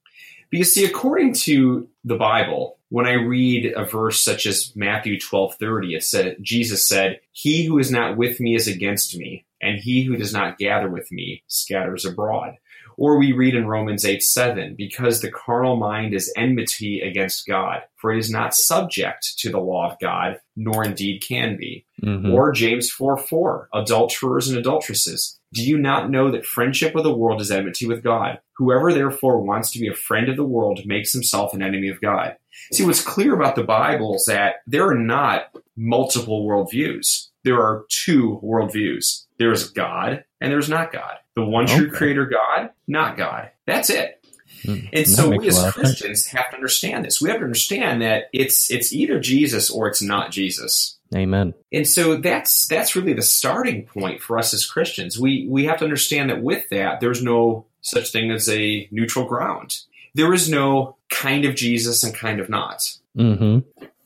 Because 0.51 0.71
see, 0.71 0.85
according 0.85 1.33
to 1.33 1.87
the 2.03 2.17
Bible, 2.17 2.77
when 2.89 3.07
I 3.07 3.13
read 3.13 3.73
a 3.75 3.85
verse 3.85 4.23
such 4.23 4.45
as 4.45 4.71
Matthew 4.75 5.19
twelve 5.19 5.55
thirty, 5.55 5.95
it 5.95 6.03
said 6.03 6.37
Jesus 6.41 6.87
said, 6.87 7.21
He 7.31 7.65
who 7.65 7.79
is 7.79 7.89
not 7.89 8.17
with 8.17 8.39
me 8.39 8.53
is 8.53 8.67
against 8.67 9.17
me, 9.17 9.45
and 9.63 9.79
he 9.79 10.03
who 10.03 10.15
does 10.15 10.33
not 10.33 10.57
gather 10.57 10.89
with 10.89 11.11
me 11.11 11.43
scatters 11.47 12.05
abroad. 12.05 12.57
Or 12.97 13.17
we 13.17 13.31
read 13.31 13.55
in 13.55 13.67
Romans 13.67 14.05
8 14.05 14.21
7, 14.21 14.75
because 14.77 15.21
the 15.21 15.31
carnal 15.31 15.75
mind 15.75 16.13
is 16.13 16.31
enmity 16.37 17.01
against 17.01 17.47
God, 17.47 17.81
for 17.95 18.13
it 18.13 18.19
is 18.19 18.29
not 18.29 18.53
subject 18.53 19.39
to 19.39 19.49
the 19.49 19.59
law 19.59 19.91
of 19.91 19.99
God, 19.99 20.39
nor 20.55 20.83
indeed 20.83 21.23
can 21.27 21.57
be. 21.57 21.85
Mm-hmm. 22.03 22.31
Or 22.31 22.51
James 22.51 22.91
4 22.91 23.17
4, 23.17 23.69
adulterers 23.73 24.49
and 24.49 24.57
adulteresses. 24.57 25.39
Do 25.53 25.63
you 25.63 25.77
not 25.77 26.09
know 26.09 26.31
that 26.31 26.45
friendship 26.45 26.95
with 26.95 27.03
the 27.03 27.15
world 27.15 27.39
is 27.39 27.51
enmity 27.51 27.87
with 27.87 28.03
God? 28.03 28.39
Whoever 28.57 28.91
therefore 28.91 29.41
wants 29.41 29.71
to 29.71 29.79
be 29.79 29.87
a 29.87 29.95
friend 29.95 30.29
of 30.29 30.35
the 30.35 30.43
world 30.43 30.81
makes 30.85 31.13
himself 31.13 31.53
an 31.53 31.61
enemy 31.61 31.89
of 31.89 32.01
God. 32.01 32.37
See, 32.71 32.85
what's 32.85 33.03
clear 33.03 33.35
about 33.35 33.55
the 33.55 33.63
Bible 33.63 34.15
is 34.15 34.25
that 34.25 34.57
there 34.67 34.87
are 34.87 34.97
not 34.97 35.55
multiple 35.75 36.47
worldviews. 36.47 37.29
There 37.43 37.61
are 37.61 37.85
two 37.89 38.39
worldviews. 38.43 39.25
There's 39.37 39.69
God 39.69 40.23
and 40.39 40.51
there's 40.51 40.69
not 40.69 40.91
God. 40.91 41.17
The 41.35 41.45
one 41.45 41.67
true 41.67 41.87
okay. 41.87 41.95
creator 41.95 42.25
God, 42.25 42.69
not 42.87 43.17
God. 43.17 43.51
That's 43.65 43.89
it. 43.89 44.23
Mm, 44.63 44.89
and 44.93 45.07
so 45.07 45.29
we 45.29 45.47
as 45.47 45.71
Christians 45.73 46.27
have 46.27 46.49
to 46.51 46.55
understand 46.55 47.03
this. 47.03 47.21
We 47.21 47.29
have 47.29 47.39
to 47.39 47.43
understand 47.43 48.01
that 48.01 48.25
it's 48.31 48.71
it's 48.71 48.93
either 48.93 49.19
Jesus 49.19 49.69
or 49.69 49.87
it's 49.87 50.01
not 50.01 50.31
Jesus. 50.31 50.97
Amen. 51.13 51.53
And 51.71 51.87
so 51.87 52.17
that's 52.17 52.67
that's 52.67 52.95
really 52.95 53.13
the 53.13 53.21
starting 53.21 53.85
point 53.85 54.21
for 54.21 54.37
us 54.37 54.53
as 54.53 54.65
Christians. 54.65 55.19
We 55.19 55.47
we 55.49 55.65
have 55.65 55.79
to 55.79 55.83
understand 55.83 56.29
that 56.29 56.41
with 56.41 56.69
that 56.69 57.01
there's 57.01 57.21
no 57.21 57.65
such 57.81 58.11
thing 58.11 58.31
as 58.31 58.47
a 58.49 58.87
neutral 58.91 59.25
ground. 59.25 59.77
There 60.15 60.33
is 60.33 60.49
no 60.49 60.97
kind 61.09 61.45
of 61.45 61.55
Jesus 61.55 62.03
and 62.03 62.13
kind 62.13 62.39
of 62.39 62.49
not. 62.49 62.89
Mm-hmm. 63.17 63.59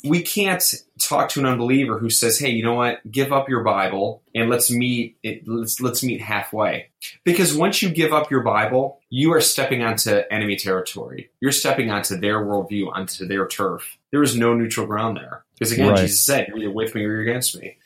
We 0.07 0.21
can't 0.21 0.63
talk 1.01 1.29
to 1.29 1.39
an 1.39 1.45
unbeliever 1.45 1.99
who 1.99 2.09
says, 2.09 2.39
"Hey, 2.39 2.49
you 2.49 2.63
know 2.63 2.75
what? 2.75 2.99
Give 3.09 3.31
up 3.31 3.49
your 3.49 3.63
Bible 3.63 4.21
and 4.33 4.49
let's 4.49 4.71
meet. 4.71 5.17
It, 5.23 5.47
let's 5.47 5.79
let's 5.81 6.03
meet 6.03 6.21
halfway." 6.21 6.87
Because 7.23 7.55
once 7.55 7.81
you 7.81 7.89
give 7.89 8.13
up 8.13 8.31
your 8.31 8.41
Bible, 8.41 8.99
you 9.09 9.33
are 9.33 9.41
stepping 9.41 9.83
onto 9.83 10.21
enemy 10.31 10.55
territory. 10.55 11.29
You're 11.39 11.51
stepping 11.51 11.91
onto 11.91 12.17
their 12.17 12.45
worldview, 12.45 12.91
onto 12.93 13.27
their 13.27 13.47
turf. 13.47 13.97
There 14.11 14.23
is 14.23 14.35
no 14.35 14.53
neutral 14.53 14.87
ground 14.87 15.17
there. 15.17 15.43
Because 15.53 15.71
again, 15.71 15.89
right. 15.89 15.99
Jesus 15.99 16.25
said, 16.25 16.47
"You're 16.47 16.57
either 16.57 16.71
with 16.71 16.95
me 16.95 17.03
or 17.03 17.11
you're 17.11 17.21
against 17.21 17.59
me." 17.59 17.77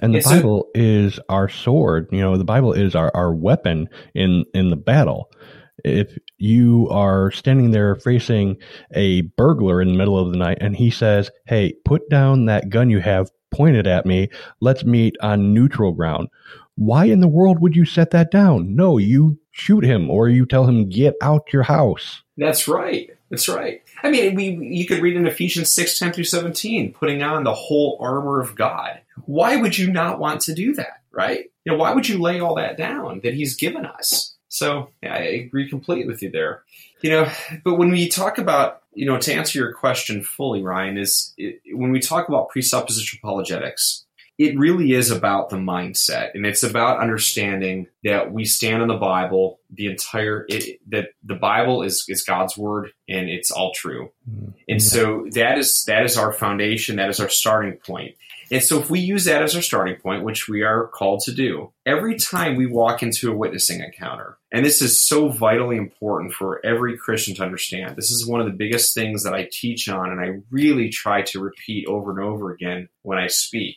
And 0.00 0.14
the 0.14 0.20
Bible 0.20 0.68
is 0.74 1.18
our 1.28 1.48
sword. 1.48 2.08
You 2.12 2.20
know, 2.20 2.36
the 2.36 2.44
Bible 2.44 2.72
is 2.72 2.94
our, 2.94 3.10
our 3.14 3.32
weapon 3.32 3.88
in 4.14 4.44
in 4.54 4.70
the 4.70 4.76
battle 4.76 5.30
if 5.84 6.16
you 6.38 6.88
are 6.90 7.30
standing 7.30 7.72
there 7.72 7.96
facing 7.96 8.56
a 8.92 9.22
burglar 9.22 9.82
in 9.82 9.88
the 9.88 9.98
middle 9.98 10.18
of 10.18 10.30
the 10.30 10.38
night 10.38 10.58
and 10.60 10.76
he 10.76 10.90
says, 10.90 11.30
Hey, 11.46 11.74
put 11.84 12.08
down 12.08 12.46
that 12.46 12.70
gun 12.70 12.90
you 12.90 13.00
have 13.00 13.30
pointed 13.50 13.86
at 13.86 14.06
me. 14.06 14.28
Let's 14.60 14.84
meet 14.84 15.16
on 15.20 15.52
neutral 15.52 15.92
ground. 15.92 16.28
Why 16.76 17.06
in 17.06 17.20
the 17.20 17.28
world 17.28 17.60
would 17.60 17.74
you 17.74 17.84
set 17.84 18.12
that 18.12 18.30
down? 18.30 18.76
No, 18.76 18.98
you 18.98 19.38
shoot 19.50 19.84
him 19.84 20.10
or 20.10 20.28
you 20.28 20.46
tell 20.46 20.64
him, 20.64 20.88
Get 20.88 21.16
out 21.20 21.52
your 21.52 21.64
house. 21.64 22.22
That's 22.36 22.68
right. 22.68 23.10
That's 23.30 23.48
right. 23.48 23.82
I 24.02 24.10
mean, 24.10 24.34
we 24.34 24.50
you 24.50 24.86
could 24.86 25.00
read 25.00 25.16
in 25.16 25.26
Ephesians 25.26 25.70
6, 25.70 25.98
10 25.98 26.12
through 26.12 26.24
17, 26.24 26.92
putting 26.92 27.22
on 27.22 27.44
the 27.44 27.52
whole 27.52 27.98
armor 28.00 28.40
of 28.40 28.54
God. 28.54 29.00
Why 29.26 29.56
would 29.56 29.76
you 29.76 29.92
not 29.92 30.18
want 30.18 30.40
to 30.42 30.54
do 30.54 30.72
that, 30.74 31.02
right? 31.10 31.50
You 31.64 31.72
know, 31.72 31.78
why 31.78 31.92
would 31.92 32.08
you 32.08 32.18
lay 32.18 32.40
all 32.40 32.54
that 32.54 32.78
down 32.78 33.20
that 33.24 33.34
he's 33.34 33.56
given 33.56 33.84
us? 33.84 34.37
So 34.58 34.90
yeah, 35.02 35.14
I 35.14 35.18
agree 35.18 35.68
completely 35.68 36.06
with 36.06 36.22
you 36.22 36.30
there. 36.30 36.62
You 37.00 37.10
know, 37.10 37.30
but 37.64 37.76
when 37.76 37.90
we 37.90 38.08
talk 38.08 38.38
about, 38.38 38.82
you 38.92 39.06
know, 39.06 39.18
to 39.18 39.32
answer 39.32 39.58
your 39.58 39.72
question 39.72 40.22
fully, 40.22 40.62
Ryan, 40.62 40.98
is 40.98 41.32
it, 41.38 41.60
when 41.72 41.92
we 41.92 42.00
talk 42.00 42.28
about 42.28 42.48
presuppositional 42.50 43.18
apologetics, 43.18 44.04
it 44.38 44.56
really 44.56 44.92
is 44.92 45.10
about 45.10 45.50
the 45.50 45.56
mindset 45.56 46.30
and 46.34 46.46
it's 46.46 46.62
about 46.62 47.00
understanding 47.00 47.88
that 48.04 48.32
we 48.32 48.44
stand 48.44 48.80
on 48.80 48.88
the 48.88 48.94
bible 48.94 49.58
the 49.70 49.86
entire 49.86 50.46
it, 50.48 50.78
that 50.88 51.08
the 51.24 51.34
bible 51.34 51.82
is 51.82 52.04
is 52.08 52.22
god's 52.22 52.56
word 52.56 52.90
and 53.08 53.28
it's 53.28 53.50
all 53.50 53.72
true 53.74 54.10
mm-hmm. 54.30 54.50
and 54.68 54.82
so 54.82 55.26
that 55.32 55.58
is 55.58 55.84
that 55.86 56.04
is 56.04 56.16
our 56.16 56.32
foundation 56.32 56.96
that 56.96 57.10
is 57.10 57.20
our 57.20 57.28
starting 57.28 57.72
point 57.84 58.14
and 58.50 58.62
so 58.62 58.78
if 58.78 58.90
we 58.90 59.00
use 59.00 59.24
that 59.24 59.42
as 59.42 59.54
our 59.54 59.62
starting 59.62 59.96
point, 59.96 60.24
which 60.24 60.48
we 60.48 60.62
are 60.62 60.86
called 60.86 61.20
to 61.24 61.32
do, 61.32 61.72
every 61.86 62.16
time 62.16 62.56
we 62.56 62.66
walk 62.66 63.02
into 63.02 63.30
a 63.30 63.36
witnessing 63.36 63.80
encounter, 63.80 64.38
and 64.52 64.64
this 64.64 64.80
is 64.80 65.00
so 65.00 65.28
vitally 65.28 65.76
important 65.76 66.32
for 66.32 66.64
every 66.64 66.96
Christian 66.96 67.34
to 67.36 67.44
understand, 67.44 67.96
this 67.96 68.10
is 68.10 68.26
one 68.26 68.40
of 68.40 68.46
the 68.46 68.52
biggest 68.52 68.94
things 68.94 69.24
that 69.24 69.34
I 69.34 69.48
teach 69.50 69.88
on 69.88 70.10
and 70.10 70.20
I 70.20 70.40
really 70.50 70.88
try 70.88 71.22
to 71.22 71.40
repeat 71.40 71.86
over 71.86 72.10
and 72.10 72.20
over 72.20 72.50
again 72.52 72.88
when 73.02 73.18
I 73.18 73.26
speak. 73.26 73.76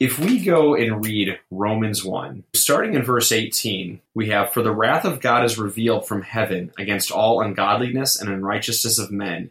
If 0.00 0.18
we 0.18 0.40
go 0.40 0.74
and 0.74 1.04
read 1.04 1.38
Romans 1.50 2.04
1, 2.04 2.44
starting 2.54 2.94
in 2.94 3.04
verse 3.04 3.30
18, 3.30 4.00
we 4.14 4.30
have, 4.30 4.52
For 4.52 4.62
the 4.62 4.74
wrath 4.74 5.04
of 5.04 5.20
God 5.20 5.44
is 5.44 5.58
revealed 5.58 6.08
from 6.08 6.22
heaven 6.22 6.72
against 6.78 7.12
all 7.12 7.40
ungodliness 7.40 8.20
and 8.20 8.28
unrighteousness 8.28 8.98
of 8.98 9.12
men 9.12 9.50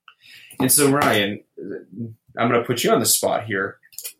And 0.61 0.71
so, 0.71 0.91
Ryan, 0.91 1.43
I'm 2.37 2.49
going 2.49 2.59
to 2.59 2.65
put 2.65 2.83
you 2.83 2.91
on 2.91 2.99
the 2.99 3.05
spot 3.05 3.45
here. 3.45 3.77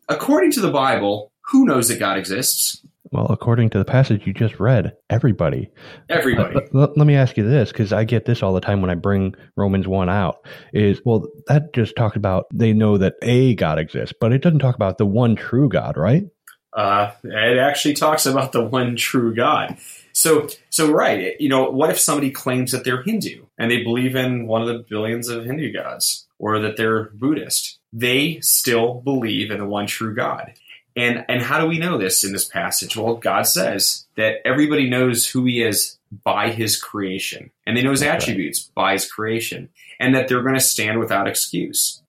According 0.08 0.52
to 0.52 0.60
the 0.60 0.70
Bible, 0.70 1.32
who 1.50 1.64
knows 1.64 1.88
that 1.88 1.98
God 1.98 2.18
exists? 2.18 2.84
Well, 3.10 3.26
according 3.28 3.70
to 3.70 3.78
the 3.78 3.84
passage 3.84 4.26
you 4.26 4.32
just 4.32 4.58
read, 4.58 4.96
everybody. 5.10 5.68
Everybody. 6.08 6.56
Uh, 6.56 6.60
let, 6.72 6.96
let 6.96 7.06
me 7.06 7.14
ask 7.14 7.36
you 7.36 7.46
this, 7.46 7.70
because 7.70 7.92
I 7.92 8.04
get 8.04 8.24
this 8.24 8.42
all 8.42 8.54
the 8.54 8.60
time 8.60 8.80
when 8.80 8.90
I 8.90 8.94
bring 8.94 9.34
Romans 9.54 9.86
1 9.86 10.08
out, 10.08 10.46
is, 10.72 11.02
well, 11.04 11.26
that 11.46 11.74
just 11.74 11.94
talks 11.94 12.16
about 12.16 12.46
they 12.54 12.72
know 12.72 12.96
that 12.96 13.14
a 13.20 13.54
God 13.54 13.78
exists, 13.78 14.14
but 14.18 14.32
it 14.32 14.40
doesn't 14.40 14.60
talk 14.60 14.76
about 14.76 14.96
the 14.96 15.04
one 15.04 15.36
true 15.36 15.68
God, 15.68 15.98
right? 15.98 16.24
Uh, 16.72 17.12
it 17.22 17.58
actually 17.58 17.92
talks 17.92 18.24
about 18.24 18.52
the 18.52 18.64
one 18.64 18.96
true 18.96 19.34
God. 19.34 19.76
So, 20.12 20.48
so 20.70 20.90
right, 20.90 21.38
you 21.38 21.50
know, 21.50 21.70
what 21.70 21.90
if 21.90 21.98
somebody 21.98 22.30
claims 22.30 22.72
that 22.72 22.82
they're 22.82 23.02
Hindu 23.02 23.44
and 23.58 23.70
they 23.70 23.82
believe 23.82 24.16
in 24.16 24.46
one 24.46 24.62
of 24.62 24.68
the 24.68 24.84
billions 24.88 25.28
of 25.28 25.44
Hindu 25.44 25.72
gods, 25.72 26.26
or 26.42 26.58
that 26.58 26.76
they're 26.76 27.04
Buddhist? 27.14 27.78
They 27.92 28.40
still 28.40 28.94
believe 28.94 29.50
in 29.50 29.58
the 29.58 29.64
one 29.64 29.86
true 29.86 30.14
God. 30.14 30.52
And 30.94 31.24
and 31.28 31.40
how 31.40 31.60
do 31.60 31.66
we 31.66 31.78
know 31.78 31.96
this 31.96 32.22
in 32.22 32.32
this 32.32 32.44
passage? 32.44 32.96
Well, 32.96 33.14
God 33.14 33.46
says 33.46 34.06
that 34.16 34.40
everybody 34.44 34.90
knows 34.90 35.26
who 35.26 35.44
He 35.44 35.62
is 35.62 35.96
by 36.24 36.50
His 36.50 36.78
creation, 36.78 37.50
and 37.66 37.74
they 37.74 37.82
know 37.82 37.92
His 37.92 38.00
That's 38.00 38.24
attributes 38.24 38.64
by 38.74 38.92
His 38.92 39.10
creation, 39.10 39.70
and 39.98 40.14
that 40.14 40.28
they're 40.28 40.42
going 40.42 40.54
to 40.54 40.60
stand 40.60 40.98
without 40.98 41.28
excuse. 41.28 42.01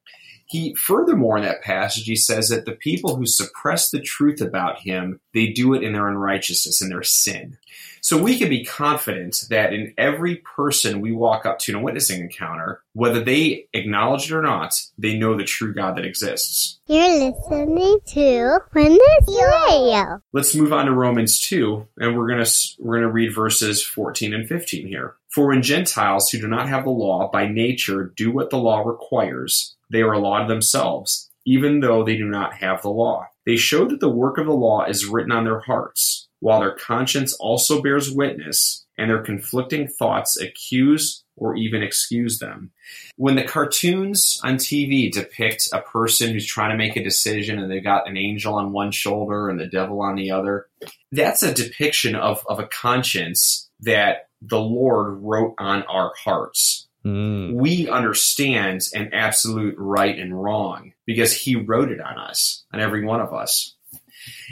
He 0.53 0.75
furthermore 0.75 1.37
in 1.37 1.43
that 1.45 1.63
passage 1.63 2.03
he 2.03 2.15
says 2.15 2.49
that 2.49 2.65
the 2.65 2.73
people 2.73 3.15
who 3.15 3.25
suppress 3.25 3.89
the 3.89 3.99
truth 3.99 4.39
about 4.39 4.81
him, 4.81 5.19
they 5.33 5.47
do 5.47 5.73
it 5.73 5.81
in 5.81 5.93
their 5.93 6.07
unrighteousness, 6.07 6.79
in 6.79 6.89
their 6.89 7.01
sin. 7.01 7.57
So 8.01 8.21
we 8.21 8.37
can 8.37 8.49
be 8.49 8.63
confident 8.63 9.45
that 9.49 9.73
in 9.73 9.95
every 9.97 10.35
person 10.35 11.01
we 11.01 11.11
walk 11.11 11.47
up 11.47 11.57
to 11.59 11.71
in 11.71 11.79
a 11.79 11.81
witnessing 11.81 12.21
encounter, 12.21 12.83
whether 12.93 13.23
they 13.23 13.67
acknowledge 13.73 14.29
it 14.29 14.35
or 14.35 14.43
not, 14.43 14.75
they 14.95 15.17
know 15.17 15.35
the 15.35 15.43
true 15.43 15.73
God 15.73 15.97
that 15.97 16.05
exists. 16.05 16.79
You're 16.85 17.31
listening 17.31 17.97
to 18.05 18.59
Witness 18.75 18.99
Radio. 19.27 20.21
Let's 20.33 20.53
move 20.53 20.71
on 20.71 20.85
to 20.85 20.91
Romans 20.91 21.39
2 21.39 21.87
and 21.97 22.15
we're 22.15 22.27
to 22.27 22.75
we're 22.77 22.97
going 22.97 23.07
to 23.07 23.11
read 23.11 23.33
verses 23.33 23.81
14 23.81 24.35
and 24.35 24.47
15 24.47 24.85
here. 24.85 25.15
For 25.33 25.47
when 25.47 25.63
Gentiles 25.63 26.29
who 26.29 26.39
do 26.39 26.47
not 26.47 26.69
have 26.69 26.83
the 26.83 26.91
law 26.91 27.27
by 27.31 27.47
nature 27.47 28.13
do 28.15 28.31
what 28.31 28.51
the 28.51 28.59
law 28.59 28.81
requires, 28.81 29.75
they 29.89 30.03
are 30.03 30.13
a 30.13 30.19
law 30.19 30.39
to 30.39 30.47
themselves, 30.47 31.31
even 31.43 31.79
though 31.79 32.03
they 32.03 32.15
do 32.15 32.25
not 32.25 32.53
have 32.57 32.83
the 32.83 32.91
law. 32.91 33.25
They 33.43 33.55
show 33.55 33.85
that 33.85 33.99
the 33.99 34.09
work 34.09 34.37
of 34.37 34.45
the 34.45 34.53
law 34.53 34.85
is 34.85 35.07
written 35.07 35.31
on 35.31 35.43
their 35.43 35.61
hearts, 35.61 36.27
while 36.39 36.59
their 36.59 36.75
conscience 36.75 37.33
also 37.33 37.81
bears 37.81 38.11
witness, 38.11 38.85
and 38.95 39.09
their 39.09 39.23
conflicting 39.23 39.87
thoughts 39.87 40.39
accuse 40.39 41.23
or 41.35 41.55
even 41.55 41.81
excuse 41.81 42.37
them. 42.37 42.69
When 43.15 43.35
the 43.35 43.43
cartoons 43.43 44.39
on 44.43 44.57
TV 44.57 45.11
depict 45.11 45.67
a 45.73 45.81
person 45.81 46.31
who's 46.31 46.45
trying 46.45 46.69
to 46.69 46.77
make 46.77 46.95
a 46.95 47.03
decision 47.03 47.57
and 47.57 47.71
they've 47.71 47.83
got 47.83 48.07
an 48.07 48.17
angel 48.17 48.53
on 48.53 48.71
one 48.71 48.91
shoulder 48.91 49.49
and 49.49 49.59
the 49.59 49.65
devil 49.65 49.99
on 50.03 50.15
the 50.15 50.29
other, 50.29 50.67
that's 51.11 51.41
a 51.41 51.51
depiction 51.51 52.13
of, 52.13 52.45
of 52.47 52.59
a 52.59 52.67
conscience 52.67 53.62
that 53.83 54.27
the 54.41 54.59
Lord 54.59 55.21
wrote 55.21 55.55
on 55.57 55.83
our 55.83 56.11
hearts 56.17 56.87
Mm. 57.05 57.55
we 57.55 57.89
understand 57.89 58.81
an 58.93 59.09
absolute 59.11 59.75
right 59.77 60.17
and 60.17 60.41
wrong 60.41 60.93
because 61.05 61.35
he 61.35 61.57
wrote 61.57 61.91
it 61.91 61.99
on 61.99 62.17
us, 62.17 62.63
on 62.71 62.79
every 62.79 63.03
one 63.03 63.19
of 63.19 63.33
us. 63.33 63.75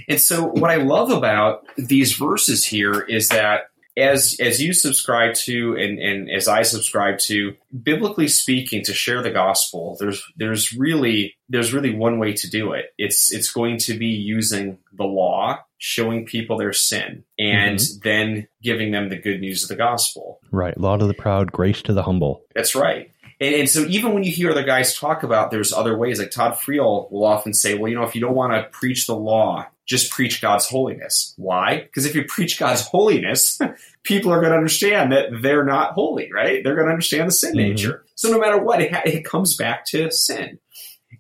And 0.10 0.20
so 0.20 0.48
what 0.48 0.70
I 0.70 0.76
love 0.76 1.12
about 1.12 1.66
these 1.78 2.12
verses 2.12 2.66
here 2.66 3.00
is 3.00 3.30
that 3.30 3.71
as 3.98 4.38
as 4.40 4.62
you 4.62 4.74
subscribe 4.74 5.34
to 5.36 5.76
and, 5.76 6.00
and 6.00 6.30
as 6.30 6.48
I 6.48 6.62
subscribe 6.62 7.20
to, 7.20 7.56
biblically 7.84 8.28
speaking, 8.28 8.84
to 8.84 8.94
share 8.94 9.22
the 9.22 9.32
gospel, 9.32 9.98
there's 10.00 10.24
there's 10.38 10.74
really 10.74 11.36
there's 11.50 11.74
really 11.74 11.94
one 11.94 12.20
way 12.20 12.34
to 12.34 12.50
do 12.50 12.74
it. 12.74 12.94
It's 12.98 13.32
it's 13.34 13.52
going 13.52 13.78
to 13.80 13.98
be 13.98 14.08
using 14.08 14.78
the 14.94 15.04
law, 15.04 15.60
showing 15.78 16.26
people 16.26 16.58
their 16.58 16.74
sin, 16.74 17.24
and 17.38 17.80
mm-hmm. 17.80 18.00
then 18.04 18.48
giving 18.64 18.92
them 18.92 19.10
the 19.10 19.18
good 19.18 19.42
news 19.42 19.64
of 19.64 19.70
the 19.70 19.76
gospel. 19.76 20.40
Right. 20.52 20.78
Law 20.80 20.98
to 20.98 21.06
the 21.06 21.14
proud, 21.14 21.52
grace 21.52 21.82
to 21.84 21.94
the 21.94 22.04
humble. 22.04 22.44
That's 22.56 22.76
right. 22.76 23.12
And, 23.42 23.56
and 23.56 23.70
so 23.70 23.82
even 23.82 24.14
when 24.14 24.24
you 24.24 24.32
hear 24.32 24.52
other 24.52 24.64
guys 24.64 24.96
talk 24.96 25.24
about 25.24 25.52
there's 25.52 25.74
other 25.74 25.98
ways, 25.98 26.20
like 26.20 26.32
Todd 26.32 26.54
Friel 26.54 27.12
will 27.12 27.26
often 27.26 27.54
say, 27.54 27.74
well, 27.78 27.90
you 27.90 27.96
know, 27.96 28.04
if 28.04 28.16
you 28.16 28.22
don't 28.22 28.36
want 28.36 28.54
to 28.54 28.70
preach 28.72 29.08
the 29.08 29.16
law, 29.16 29.68
just 29.92 30.10
preach 30.10 30.42
God's 30.42 30.66
holiness. 30.68 31.34
Why? 31.38 31.82
Because 31.82 32.06
if 32.06 32.16
you 32.16 32.24
preach 32.24 32.58
God's 32.58 32.82
holiness, 32.88 33.60
people 34.04 34.32
are 34.32 34.40
going 34.40 34.52
to 34.54 34.58
understand 34.58 35.12
that 35.12 35.28
they're 35.42 35.66
not 35.66 35.92
holy, 35.94 36.32
right? 36.34 36.64
They're 36.64 36.76
going 36.76 36.88
to 36.88 36.94
understand 36.94 37.28
the 37.28 37.34
sin 37.34 37.54
Mhm. 37.54 37.58
nature. 37.58 38.06
So 38.16 38.30
no 38.32 38.40
matter 38.40 38.58
what, 38.58 38.82
it, 38.82 38.94
ha- 38.94 39.02
it 39.06 39.26
comes 39.26 39.56
back 39.58 39.86
to 39.88 40.10
sin. 40.10 40.58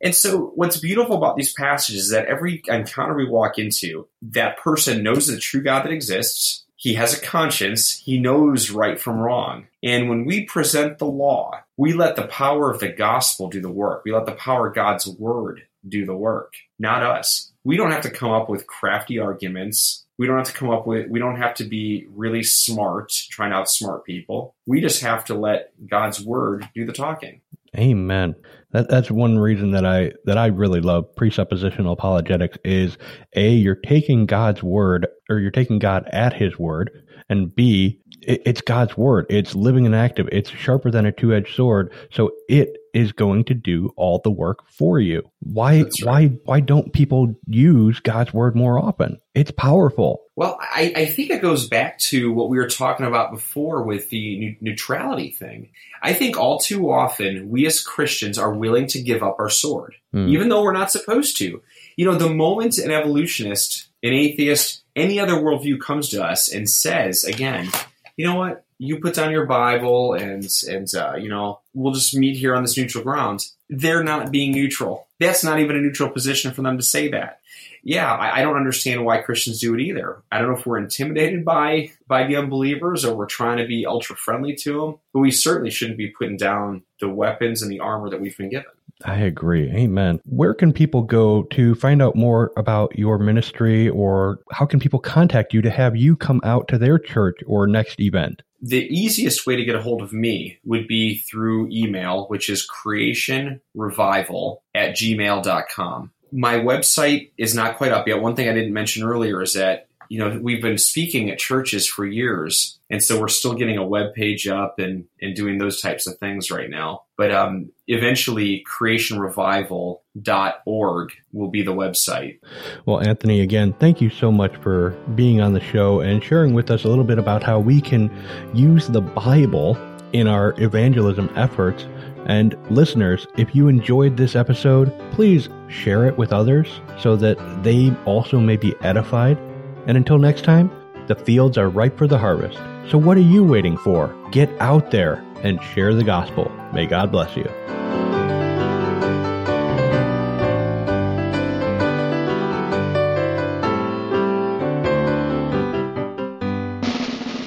And 0.01 0.15
so 0.15 0.53
what's 0.55 0.77
beautiful 0.79 1.17
about 1.17 1.36
these 1.36 1.53
passages 1.53 2.05
is 2.05 2.10
that 2.12 2.27
every 2.27 2.63
encounter 2.67 3.13
we 3.13 3.27
walk 3.27 3.60
into, 3.60 4.07
that 4.21 4.57
person 4.57 5.03
knows 5.03 5.27
the 5.27 5.38
true 5.38 5.62
God 5.62 5.84
that 5.84 5.91
exists. 5.91 6.63
He 6.77 6.93
has 6.95 7.13
a 7.13 7.21
conscience. 7.21 7.99
He 7.99 8.17
knows 8.17 8.71
right 8.71 8.99
from 8.99 9.19
wrong. 9.19 9.67
And 9.84 10.10
when 10.10 10.23
we 10.25 10.45
present 10.45 10.97
the 10.97 11.05
law, 11.05 11.60
we 11.77 11.93
let 11.93 12.15
the 12.15 12.25
power 12.27 12.71
of 12.71 12.79
the 12.79 12.88
gospel 12.89 13.49
do 13.49 13.62
the 13.62 13.69
work. 13.69 14.03
We 14.05 14.13
let 14.13 14.25
the 14.25 14.31
power 14.31 14.67
of 14.69 14.75
God's 14.75 15.05
word 15.07 15.63
do 15.88 16.05
the 16.05 16.15
work, 16.15 16.53
not 16.79 17.03
us. 17.03 17.51
We 17.63 17.78
don't 17.78 17.91
have 17.91 18.02
to 18.04 18.10
come 18.10 18.32
up 18.32 18.50
with 18.50 18.67
crafty 18.67 19.19
arguments. 19.19 20.06
We 20.17 20.28
don't 20.28 20.38
have 20.38 20.47
to 20.47 20.54
come 20.54 20.69
up 20.69 20.86
with, 20.86 21.10
we 21.10 21.19
don't 21.19 21.38
have 21.38 21.56
to 21.56 21.63
be 21.63 22.08
really 22.13 22.43
smart, 22.43 23.12
trying 23.30 23.52
to 23.52 23.58
outsmart 23.58 24.04
people. 24.04 24.56
We 24.65 24.82
just 24.82 25.02
have 25.02 25.26
to 25.26 25.36
let 25.36 25.71
God's 25.88 26.24
word 26.24 26.69
do 26.76 26.86
the 26.86 26.93
talking. 26.93 27.41
Amen. 27.78 28.36
That 28.71 28.89
that's 28.89 29.10
one 29.10 29.38
reason 29.38 29.71
that 29.71 29.86
I 29.86 30.12
that 30.26 30.38
I 30.38 30.47
really 30.47 30.82
love 30.82 31.06
presuppositional 31.15 31.93
apologetics 31.93 32.58
is 32.65 32.97
a 33.36 33.50
you're 33.50 33.76
taking 33.76 34.26
God's 34.26 34.62
word 34.62 35.08
or 35.30 35.39
you're 35.39 35.52
taking 35.52 35.80
God 35.80 36.06
at 36.12 36.34
His 36.34 36.60
word, 36.60 36.91
and 37.30 37.54
b 37.56 38.01
it, 38.21 38.41
it's 38.45 38.62
God's 38.62 38.97
word. 38.97 39.25
It's 39.29 39.55
living 39.55 39.86
and 39.86 39.95
active. 39.95 40.27
It's 40.31 40.49
sharper 40.49 40.91
than 40.91 41.05
a 41.05 41.12
two 41.12 41.34
edged 41.34 41.55
sword. 41.55 41.91
So 42.12 42.31
it 42.47 42.77
is 42.93 43.12
going 43.13 43.45
to 43.45 43.53
do 43.53 43.93
all 43.95 44.19
the 44.23 44.31
work 44.31 44.67
for 44.67 44.99
you. 44.99 45.23
Why 45.39 45.84
right. 45.84 45.93
why 46.03 46.25
why 46.45 46.60
don't 46.60 46.93
people 46.93 47.36
use 47.47 47.99
God's 47.99 48.34
word 48.34 48.55
more 48.55 48.77
often? 48.79 49.19
It's 49.34 49.51
powerful. 49.51 50.23
Well, 50.36 50.57
I, 50.60 50.93
I 50.95 51.05
think 51.05 51.29
it 51.29 51.41
goes 51.41 51.67
back 51.67 51.99
to 51.99 52.34
what 52.34 52.49
we 52.49 52.57
were 52.57 52.67
talking 52.67 53.05
about 53.05 53.31
before 53.31 53.84
with 53.84 54.10
the 54.10 54.39
neu- 54.39 54.55
neutrality 54.71 55.31
thing. 55.31 55.69
I 56.01 56.13
think 56.13 56.38
all 56.38 56.60
too 56.60 56.91
often 56.91 57.49
we 57.49 57.65
as 57.65 57.81
Christians 57.81 58.38
are 58.38 58.53
willing 58.53 58.88
to 58.88 59.01
give 59.01 59.23
up 59.23 59.38
our 59.39 59.49
sword, 59.49 59.95
Hmm. 60.12 60.27
even 60.29 60.49
though 60.49 60.63
we're 60.63 60.73
not 60.73 60.91
supposed 60.91 61.38
to. 61.38 61.62
You 61.95 62.05
know, 62.05 62.15
the 62.15 62.29
moment 62.29 62.77
an 62.77 62.91
evolutionist, 62.91 63.88
an 64.03 64.13
atheist, 64.13 64.84
any 64.95 65.19
other 65.19 65.34
worldview 65.34 65.79
comes 65.79 66.10
to 66.10 66.23
us 66.23 66.51
and 66.51 66.69
says, 66.69 67.23
again, 67.23 67.69
you 68.17 68.26
know 68.26 68.36
what? 68.36 68.65
You 68.78 69.00
put 69.00 69.13
down 69.13 69.32
your 69.32 69.45
Bible 69.45 70.13
and 70.13 70.47
and 70.67 70.93
uh, 70.95 71.15
you 71.15 71.30
know 71.30 71.60
we'll 71.74 71.93
just 71.93 72.15
meet 72.15 72.38
here 72.38 72.56
on 72.56 72.63
this 72.63 72.78
neutral 72.78 73.04
ground. 73.04 73.45
They're 73.69 74.04
not 74.04 74.32
being 74.32 74.52
neutral. 74.52 75.08
That's 75.19 75.43
not 75.43 75.60
even 75.60 75.76
a 75.76 75.82
neutral 75.82 76.10
position 76.10 76.52
for 76.52 76.62
them 76.62 76.78
to 76.78 76.84
say 76.84 77.10
that 77.10 77.41
yeah, 77.84 78.13
I, 78.13 78.39
I 78.39 78.41
don't 78.41 78.58
understand 78.58 79.06
why 79.06 79.21
Christians 79.21 79.60
do 79.60 79.74
it 79.74 79.82
either. 79.82 80.21
I 80.32 80.38
don't 80.38 80.50
know 80.50 80.58
if 80.58 80.65
we're 80.65 80.78
intimidated 80.78 81.43
by 81.43 81.91
by 82.08 82.28
the 82.28 82.36
unbelievers 82.36 83.06
or 83.06 83.15
we're 83.15 83.26
trying 83.26 83.58
to 83.58 83.65
be 83.65 83.86
ultra 83.86 84.15
friendly 84.15 84.56
to 84.58 84.80
them, 84.80 85.00
but 85.13 85.19
we 85.19 85.32
certainly 85.32 85.71
shouldn't 85.71 85.97
be 85.97 86.10
putting 86.10 86.38
down 86.38 86.84
the 87.00 87.10
weapons 87.10 87.62
and 87.62 87.71
the 87.71 87.80
armor 87.80 88.10
that 88.10 88.21
we've 88.21 88.38
been 88.38 88.50
given. 88.50 88.71
I 89.06 89.18
agree. 89.18 89.70
Amen. 89.72 90.20
Where 90.26 90.54
can 90.54 90.74
people 90.74 91.04
go 91.04 91.44
to 91.52 91.76
find 91.76 92.02
out 92.02 92.16
more 92.16 92.52
about 92.58 92.98
your 92.98 93.18
ministry 93.18 93.90
or 93.90 94.40
how 94.52 94.66
can 94.66 94.80
people 94.80 95.00
contact 95.00 95.54
you 95.54 95.62
to 95.62 95.70
have 95.70 95.96
you 95.96 96.16
come 96.16 96.42
out 96.44 96.68
to 96.70 96.78
their 96.78 97.00
church 97.00 97.40
or 97.46 97.68
next 97.68 98.00
event? 98.00 98.42
The 98.62 98.86
easiest 98.88 99.48
way 99.48 99.56
to 99.56 99.66
get 99.66 99.76
a 99.76 99.82
hold 99.82 100.02
of 100.02 100.14
me 100.14 100.60
would 100.64 100.88
be 100.88 101.18
through 101.18 101.70
email, 101.72 102.28
which 102.28 102.50
is 102.50 102.68
creationrevival 102.70 104.58
at 104.76 104.92
gmail.com. 104.92 106.12
My 106.32 106.56
website 106.56 107.32
is 107.38 107.56
not 107.56 107.78
quite 107.78 107.92
up 107.92 108.08
yet. 108.08 108.22
One 108.22 108.36
thing 108.36 108.48
I 108.48 108.54
didn't 108.54 108.74
mention 108.74 109.04
earlier 109.04 109.42
is 109.42 109.54
that 109.54 109.88
you 110.12 110.20
know 110.20 110.38
we've 110.42 110.62
been 110.62 110.78
speaking 110.78 111.30
at 111.30 111.40
churches 111.40 111.88
for 111.88 112.06
years 112.06 112.78
and 112.90 113.02
so 113.02 113.18
we're 113.18 113.30
still 113.30 113.54
getting 113.54 113.78
a 113.78 113.88
web 113.88 114.14
page 114.14 114.46
up 114.46 114.78
and, 114.78 115.06
and 115.22 115.34
doing 115.34 115.58
those 115.58 115.80
types 115.80 116.06
of 116.06 116.18
things 116.18 116.52
right 116.52 116.70
now 116.70 117.04
but 117.21 117.31
um, 117.31 117.69
eventually 117.88 118.65
creationrevival.org 118.67 121.12
will 121.31 121.49
be 121.49 121.62
the 121.62 121.71
website 121.71 122.39
Well, 122.88 122.99
Anthony, 122.99 123.41
again, 123.41 123.73
thank 123.73 124.01
you 124.01 124.10
so 124.10 124.31
much 124.31 124.55
for 124.55 124.97
being 125.13 125.39
on 125.39 125.53
the 125.53 125.60
show 125.60 125.99
and 125.99 126.23
sharing 126.23 126.55
with 126.55 126.71
us 126.71 126.84
a 126.84 126.88
little 126.88 127.03
bit 127.03 127.19
about 127.19 127.43
how 127.43 127.60
we 127.60 127.79
can 127.79 128.10
use 128.55 128.88
the 128.88 129.01
Bible 129.01 129.77
in 130.13 130.25
our 130.25 130.60
evangelism 130.60 131.29
efforts. 131.36 131.86
And 132.25 132.57
listeners, 132.71 133.27
if 133.38 133.53
you 133.53 133.67
enjoyed 133.67 134.17
this 134.17 134.36
episode, 134.36 134.91
please 135.12 135.47
share 135.67 136.07
it 136.07 136.17
with 136.17 136.34
others 136.34 136.81
so 136.99 137.15
that 137.17 137.38
they 137.62 137.95
also 138.05 138.39
may 138.39 138.57
be 138.57 138.73
edified. 138.81 139.38
And 139.86 139.95
until 139.95 140.17
next 140.17 140.43
time, 140.43 140.71
the 141.05 141.13
fields 141.13 141.60
are 141.60 141.69
ripe 141.69 141.99
for 141.99 142.07
the 142.07 142.17
harvest. 142.17 142.57
So 142.89 142.97
what 142.97 143.15
are 143.15 143.29
you 143.36 143.43
waiting 143.43 143.77
for? 143.77 144.12
Get 144.31 144.49
out 144.60 144.89
there 144.89 145.23
and 145.43 145.62
share 145.63 145.93
the 145.93 146.04
gospel. 146.04 146.51
May 146.73 146.86
God 146.86 147.12
bless 147.12 147.36
you. 147.36 147.49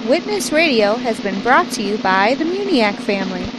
Witness 0.08 0.52
Radio 0.52 0.96
has 0.96 1.18
been 1.20 1.40
brought 1.42 1.70
to 1.72 1.82
you 1.82 1.98
by 1.98 2.34
the 2.34 2.44
Muniac 2.44 2.94
family. 2.94 3.53